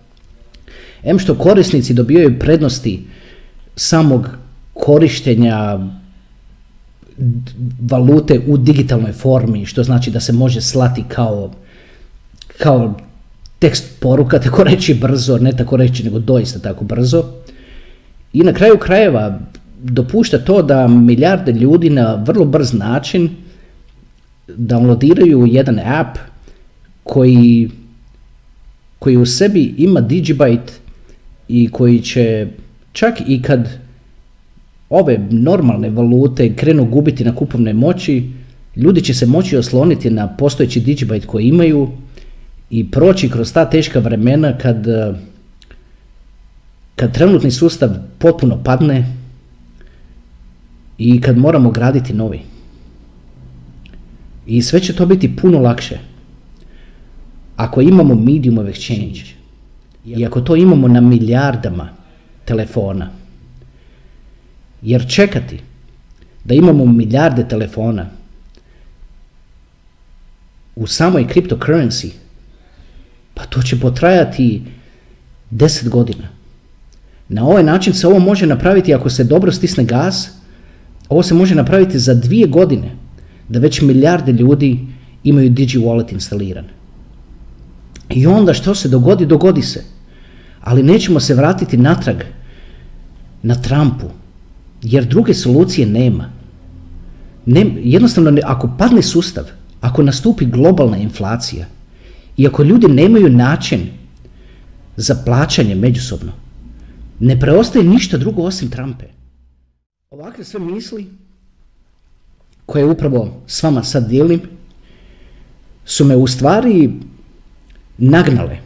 M 1.05 1.19
što 1.19 1.35
korisnici 1.35 1.95
dobijaju 1.95 2.39
prednosti 2.39 3.05
samog 3.77 4.29
korištenja 4.73 5.79
valute 7.81 8.41
u 8.47 8.57
digitalnoj 8.57 9.13
formi, 9.13 9.67
što 9.67 9.83
znači 9.83 10.11
da 10.11 10.21
se 10.21 10.33
može 10.33 10.61
slati 10.61 11.05
kao, 11.09 11.53
kao 12.59 12.95
tekst 13.59 14.01
poruka, 14.01 14.41
tako 14.41 14.65
reći 14.65 14.95
brzo, 14.95 15.39
ne 15.39 15.57
tako 15.57 15.77
reći 15.77 16.05
nego 16.05 16.19
doista 16.19 16.59
tako 16.59 16.85
brzo. 16.85 17.25
I 18.33 18.41
na 18.41 18.53
kraju 18.53 18.79
krajeva 18.79 19.39
dopušta 19.83 20.39
to 20.39 20.63
da 20.63 20.89
milijarde 20.89 21.53
ljudi 21.53 21.91
na 21.91 22.15
vrlo 22.15 22.45
brz 22.45 22.73
način 22.73 23.31
downloadiraju 24.49 25.47
jedan 25.47 25.79
app 25.79 26.19
koji, 27.03 27.71
koji 28.99 29.17
u 29.17 29.27
sebi 29.27 29.75
ima 29.79 30.01
Digibyte 30.01 30.73
i 31.49 31.69
koji 31.69 32.01
će 32.01 32.47
čak 32.93 33.15
i 33.27 33.43
kad 33.43 33.69
ove 34.91 35.19
normalne 35.31 35.91
valute 35.91 36.57
krenu 36.57 36.85
gubiti 36.85 37.25
na 37.25 37.35
kupovne 37.35 37.73
moći, 37.73 38.31
ljudi 38.77 39.01
će 39.01 39.15
se 39.15 39.27
moći 39.27 39.57
osloniti 39.57 40.11
na 40.11 40.37
postojeći 40.37 40.81
Digibyte 40.81 41.27
koji 41.27 41.45
imaju 41.45 41.89
i 42.71 42.91
proći 42.91 43.31
kroz 43.31 43.53
ta 43.53 43.71
teška 43.71 43.99
vremena 43.99 44.59
kad, 44.59 44.87
kad 46.97 47.15
trenutni 47.15 47.51
sustav 47.51 47.91
potpuno 48.19 48.63
padne 48.65 49.17
i 50.99 51.21
kad 51.21 51.39
moramo 51.39 51.71
graditi 51.71 52.13
novi. 52.13 52.52
I 54.47 54.63
sve 54.63 54.81
će 54.81 54.95
to 54.95 55.07
biti 55.07 55.37
puno 55.37 55.59
lakše 55.59 55.99
ako 57.57 57.81
imamo 57.81 58.15
medium 58.15 58.59
of 58.59 58.67
exchange 58.67 59.33
i 60.07 60.27
ako 60.27 60.41
to 60.41 60.57
imamo 60.57 60.89
na 60.89 61.01
milijardama 61.01 61.89
telefona. 62.45 63.11
Jer 64.83 65.09
čekati 65.09 65.61
da 66.45 66.55
imamo 66.55 66.87
milijarde 66.87 67.49
telefona 67.49 68.07
u 70.77 70.87
samoj 70.87 71.27
cryptocurrency 71.27 72.11
pa 73.35 73.45
to 73.45 73.63
će 73.63 73.81
potrajati 73.81 74.63
deset 75.51 75.89
godina. 75.89 76.29
Na 77.29 77.47
ovaj 77.47 77.63
način 77.63 77.95
se 77.95 78.07
ovo 78.07 78.19
može 78.19 78.47
napraviti 78.47 78.95
ako 78.95 79.11
se 79.11 79.25
dobro 79.25 79.53
stisne 79.53 79.85
gas, 79.85 80.31
ovo 81.09 81.23
se 81.23 81.35
može 81.35 81.55
napraviti 81.55 81.99
za 81.99 82.15
dvije 82.15 82.47
godine, 82.47 82.97
da 83.49 83.59
već 83.59 83.81
milijarde 83.81 84.33
ljudi 84.33 84.87
imaju 85.25 85.51
Digi 85.51 85.79
Wallet 85.79 86.13
instaliran. 86.13 86.65
I 88.11 88.27
onda 88.27 88.55
što 88.55 88.75
se 88.75 88.89
dogodi, 88.89 89.27
dogodi 89.27 89.63
se. 89.63 89.85
Ali 90.61 90.83
nećemo 90.83 91.21
se 91.21 91.35
vratiti 91.35 91.77
natrag 91.77 92.17
na 93.43 93.55
Trumpu, 93.55 94.07
jer 94.83 95.05
druge 95.05 95.35
solucije 95.35 95.87
nema. 95.87 96.31
Ne, 97.47 97.67
jednostavno, 97.83 98.41
ako 98.45 98.71
padne 98.79 99.03
sustav, 99.03 99.45
ako 99.81 100.03
nastupi 100.03 100.45
globalna 100.45 100.97
inflacija, 100.97 101.67
i 102.37 102.47
ako 102.47 102.63
ljudi 102.63 102.89
nemaju 102.89 103.29
način 103.29 103.81
za 104.97 105.15
plaćanje 105.25 105.75
međusobno, 105.75 106.33
ne 107.21 107.41
preostaje 107.41 107.85
ništa 107.85 108.19
drugo 108.19 108.43
osim 108.43 108.71
Trumpe. 108.71 109.05
Ovakve 110.11 110.45
sve 110.45 110.61
misli 110.61 111.07
koje 112.67 112.85
upravo 112.85 113.43
s 113.47 113.63
vama 113.63 113.83
sad 113.85 114.09
dijelim 114.09 114.41
su 115.85 116.05
me 116.05 116.17
u 116.17 116.27
stvari 116.27 116.91
nagnale 117.99 118.59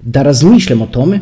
da 0.00 0.22
razmišljam 0.22 0.82
o 0.82 0.86
tome 0.86 1.20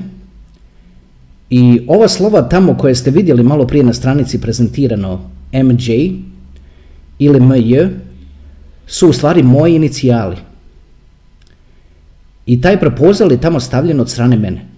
i 1.51 1.85
ova 1.88 2.09
slova 2.09 2.42
tamo 2.42 2.77
koje 2.79 2.94
ste 2.94 3.11
vidjeli 3.11 3.42
malo 3.42 3.66
prije 3.66 3.85
na 3.85 3.92
stranici 3.92 4.40
prezentirano 4.40 5.31
MJ 5.53 6.12
ili 7.18 7.40
MJ 7.40 7.77
su 8.87 9.09
u 9.09 9.12
stvari 9.12 9.42
moji 9.42 9.77
inicijali. 9.77 10.37
I 12.46 12.61
taj 12.61 12.81
propozal 12.81 13.33
je 13.33 13.40
tamo 13.40 13.61
stavljen 13.61 14.01
od 14.01 14.11
strane 14.11 14.37
mene. 14.37 14.71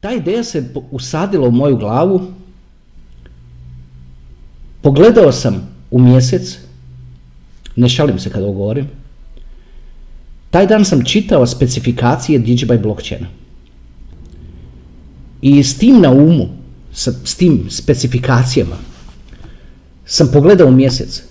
Ta 0.00 0.12
ideja 0.12 0.44
se 0.44 0.64
usadila 0.90 1.48
u 1.48 1.50
moju 1.50 1.76
glavu. 1.76 2.20
Pogledao 4.82 5.32
sam 5.32 5.68
u 5.90 5.98
mjesec, 5.98 6.58
ne 7.76 7.88
šalim 7.88 8.18
se 8.18 8.30
kada 8.30 8.46
ovo 8.46 8.54
govorim, 8.54 8.88
taj 10.50 10.66
dan 10.66 10.84
sam 10.84 11.04
čitao 11.04 11.46
specifikacije 11.46 12.40
Digibyte 12.40 12.82
blockchaina. 12.82 13.26
I 15.42 15.62
s 15.62 15.78
tim 15.78 16.00
na 16.00 16.10
umu, 16.10 16.48
s 17.24 17.36
tim 17.36 17.66
specifikacijama, 17.70 18.76
sam 20.04 20.28
pogledao 20.32 20.70
mjesec. 20.70 21.22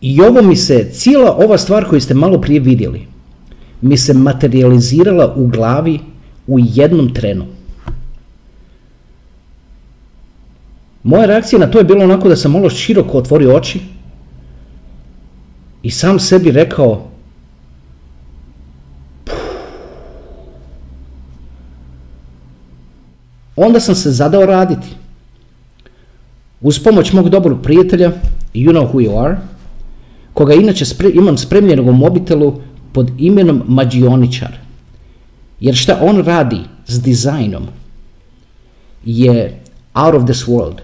I 0.00 0.20
ovo 0.20 0.42
mi 0.42 0.56
se, 0.56 0.90
cijela 0.92 1.36
ova 1.36 1.58
stvar 1.58 1.88
koju 1.88 2.00
ste 2.00 2.14
malo 2.14 2.40
prije 2.40 2.60
vidjeli, 2.60 3.06
mi 3.80 3.96
se 3.96 4.14
materializirala 4.14 5.34
u 5.36 5.46
glavi 5.46 6.00
u 6.46 6.58
jednom 6.58 7.14
trenu. 7.14 7.44
Moja 11.02 11.26
reakcija 11.26 11.58
na 11.58 11.66
to 11.66 11.78
je 11.78 11.84
bilo 11.84 12.04
onako 12.04 12.28
da 12.28 12.36
sam 12.36 12.52
malo 12.52 12.70
široko 12.70 13.18
otvorio 13.18 13.56
oči 13.56 13.80
i 15.82 15.90
sam 15.90 16.18
sebi 16.18 16.50
rekao 16.50 17.08
Onda 23.56 23.80
sam 23.80 23.94
se 23.94 24.10
zadao 24.10 24.46
raditi. 24.46 24.86
Uz 26.60 26.78
pomoć 26.78 27.12
mog 27.12 27.28
dobrog 27.28 27.62
prijatelja, 27.62 28.12
you 28.54 28.72
know 28.72 28.92
who 28.92 29.08
you 29.08 29.24
are, 29.24 29.36
koga 30.32 30.54
inače 30.54 30.84
imam 31.14 31.38
spremljenog 31.38 31.86
u 31.86 31.92
mobitelu 31.92 32.60
pod 32.92 33.10
imenom 33.18 33.62
Mađioničar. 33.68 34.65
Jer 35.60 35.74
šta 35.74 35.98
on 36.02 36.24
radi 36.24 36.60
s 36.86 37.02
dizajnom 37.02 37.66
je 39.04 39.60
out 39.94 40.14
of 40.14 40.24
this 40.24 40.46
world. 40.46 40.80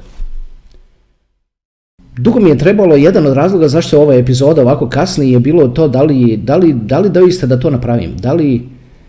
Dugo 2.17 2.41
mi 2.41 2.51
je 2.51 2.59
trebalo, 2.59 2.97
jedan 2.97 3.27
od 3.27 3.35
razloga 3.35 3.69
zašto 3.69 3.97
je 3.97 4.03
ova 4.03 4.15
epizoda 4.15 4.63
ovako 4.63 4.89
kasnije 4.89 5.33
je 5.33 5.41
bilo 5.41 5.69
to 5.69 5.89
da 5.89 6.03
li, 6.03 6.37
da 6.37 6.57
li, 6.57 6.73
da 6.73 6.99
li 6.99 7.11
doista 7.11 7.47
da 7.47 7.61
to 7.61 7.71
napravim, 7.71 8.17
da 8.17 8.33
li, 8.33 8.69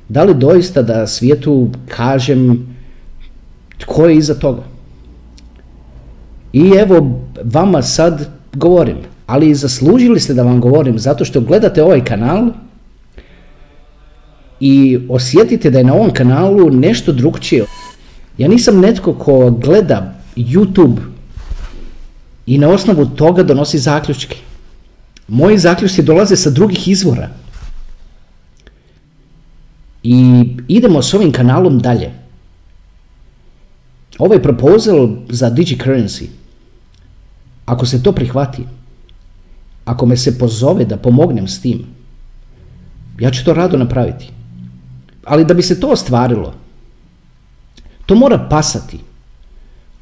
da 0.10 0.24
li 0.24 0.34
doista 0.34 0.82
da 0.82 1.08
svijetu 1.08 1.70
kažem 1.88 2.68
tko 3.78 4.06
je 4.06 4.18
iza 4.18 4.34
toga. 4.34 4.64
I 6.54 6.72
evo 6.80 7.22
vama 7.44 7.82
sad 7.82 8.30
govorim, 8.54 8.98
ali 9.26 9.56
zaslužili 9.56 10.20
ste 10.20 10.34
da 10.34 10.44
vam 10.44 10.62
govorim 10.62 11.00
zato 11.00 11.26
što 11.26 11.42
gledate 11.42 11.84
ovaj 11.84 12.06
kanal 12.06 12.50
i 14.60 15.00
osjetite 15.10 15.70
da 15.70 15.78
je 15.78 15.84
na 15.84 15.94
ovom 15.94 16.14
kanalu 16.14 16.70
nešto 16.72 17.12
drugčije. 17.12 17.66
Ja 18.38 18.48
nisam 18.48 18.80
netko 18.80 19.14
ko 19.14 19.52
gleda 19.52 20.16
YouTube 20.36 20.98
i 22.46 22.58
na 22.58 22.70
osnovu 22.70 23.06
toga 23.06 23.44
donosi 23.44 23.80
zaključke. 23.80 24.38
Moji 25.28 25.58
zaključci 25.58 26.04
dolaze 26.04 26.36
sa 26.36 26.50
drugih 26.50 26.88
izvora. 26.88 27.30
I 30.04 30.44
idemo 30.68 31.02
s 31.02 31.14
ovim 31.14 31.32
kanalom 31.32 31.80
dalje. 31.80 32.12
Ovaj 34.18 34.42
proposal 34.42 35.10
za 35.30 35.50
DigiCurrency, 35.50 36.26
ako 37.66 37.86
se 37.86 38.04
to 38.04 38.12
prihvati, 38.12 38.64
ako 39.86 40.06
me 40.06 40.18
se 40.18 40.38
pozove 40.40 40.86
da 40.86 40.98
pomognem 40.98 41.48
s 41.48 41.62
tim, 41.62 41.86
ja 43.20 43.32
ću 43.32 43.46
to 43.46 43.54
rado 43.54 43.78
napraviti. 43.78 44.30
Ali 45.26 45.46
da 45.46 45.54
bi 45.54 45.62
se 45.62 45.80
to 45.80 45.88
ostvarilo, 45.88 46.54
to 48.06 48.16
mora 48.16 48.48
pasati 48.50 49.00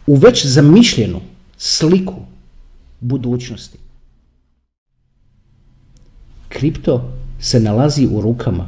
u 0.08 0.16
već 0.16 0.46
zamišljenu 0.46 1.22
sliku 1.58 2.16
budućnosti. 3.00 3.78
Kripto 6.50 7.14
se 7.40 7.60
nalazi 7.60 8.08
u 8.12 8.22
rukama 8.22 8.68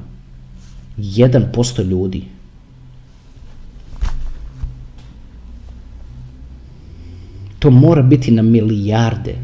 1% 0.98 1.84
ljudi. 1.84 2.24
To 7.60 7.72
mora 7.72 8.02
biti 8.02 8.32
na 8.32 8.42
milijarde, 8.42 9.36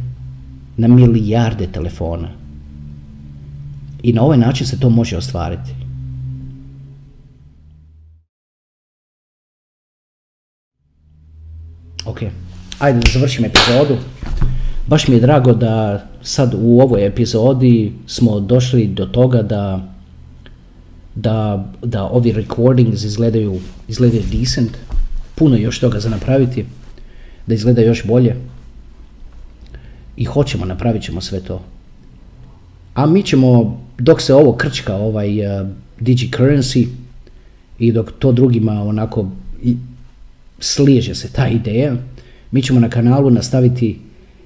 na 0.78 0.88
milijarde 0.88 1.68
telefona. 1.68 2.30
I 4.04 4.14
na 4.14 4.22
ovaj 4.22 4.38
način 4.38 4.68
se 4.68 4.80
to 4.80 4.90
može 4.90 5.18
ostvariti. 5.18 5.79
Ok, 12.10 12.22
ajde 12.80 13.00
da 13.00 13.12
završim 13.14 13.46
epizodu. 13.46 13.98
Baš 14.88 15.08
mi 15.08 15.16
je 15.16 15.22
drago 15.22 15.54
da 15.54 16.06
sad 16.22 16.56
u 16.62 16.80
ovoj 16.82 17.06
epizodi 17.06 17.94
smo 18.08 18.40
došli 18.40 18.88
do 18.88 19.06
toga 19.06 19.42
da 19.42 19.90
da, 21.16 21.66
da 21.84 22.04
ovi 22.04 22.32
recordings 22.32 23.04
izgledaju, 23.04 23.60
izgledaju 23.88 24.24
decent, 24.32 24.72
puno 25.36 25.58
još 25.58 25.80
toga 25.80 26.00
za 26.00 26.10
napraviti 26.10 26.66
da 27.48 27.54
izgleda 27.54 27.82
još 27.82 28.06
bolje. 28.06 28.36
I 30.18 30.26
hoćemo, 30.26 30.66
napravit 30.66 31.04
ćemo 31.04 31.22
sve 31.22 31.40
to. 31.40 31.62
A 32.94 33.06
mi 33.06 33.24
ćemo, 33.24 33.82
dok 33.98 34.22
se 34.22 34.34
ovo 34.34 34.54
krčka, 34.54 34.96
ovaj 34.96 35.62
uh, 35.62 35.68
Digi 36.00 36.30
Currency, 36.38 36.88
i 37.80 37.92
dok 37.92 38.12
to 38.20 38.32
drugima 38.32 38.84
onako 38.84 39.30
sliježe 40.60 41.16
se 41.16 41.32
ta 41.32 41.48
ideja, 41.48 41.96
mi 42.52 42.62
ćemo 42.62 42.80
na 42.80 42.90
kanalu 42.90 43.30
nastaviti 43.30 44.00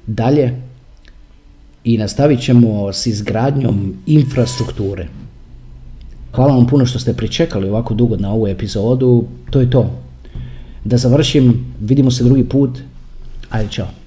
dalje 0.07 0.61
i 1.83 1.97
nastavit 1.97 2.41
ćemo 2.41 2.93
s 2.93 3.07
izgradnjom 3.07 3.93
infrastrukture. 4.05 5.07
Hvala 6.31 6.55
vam 6.55 6.67
puno 6.67 6.85
što 6.85 6.99
ste 6.99 7.13
pričekali 7.13 7.69
ovako 7.69 7.93
dugo 7.93 8.17
na 8.17 8.31
ovu 8.31 8.47
epizodu. 8.47 9.25
To 9.49 9.59
je 9.59 9.69
to. 9.69 9.99
Da 10.83 10.97
završim, 10.97 11.65
vidimo 11.81 12.11
se 12.11 12.23
drugi 12.23 12.43
put. 12.43 12.79
Ajde, 13.49 13.71
čao. 13.71 14.02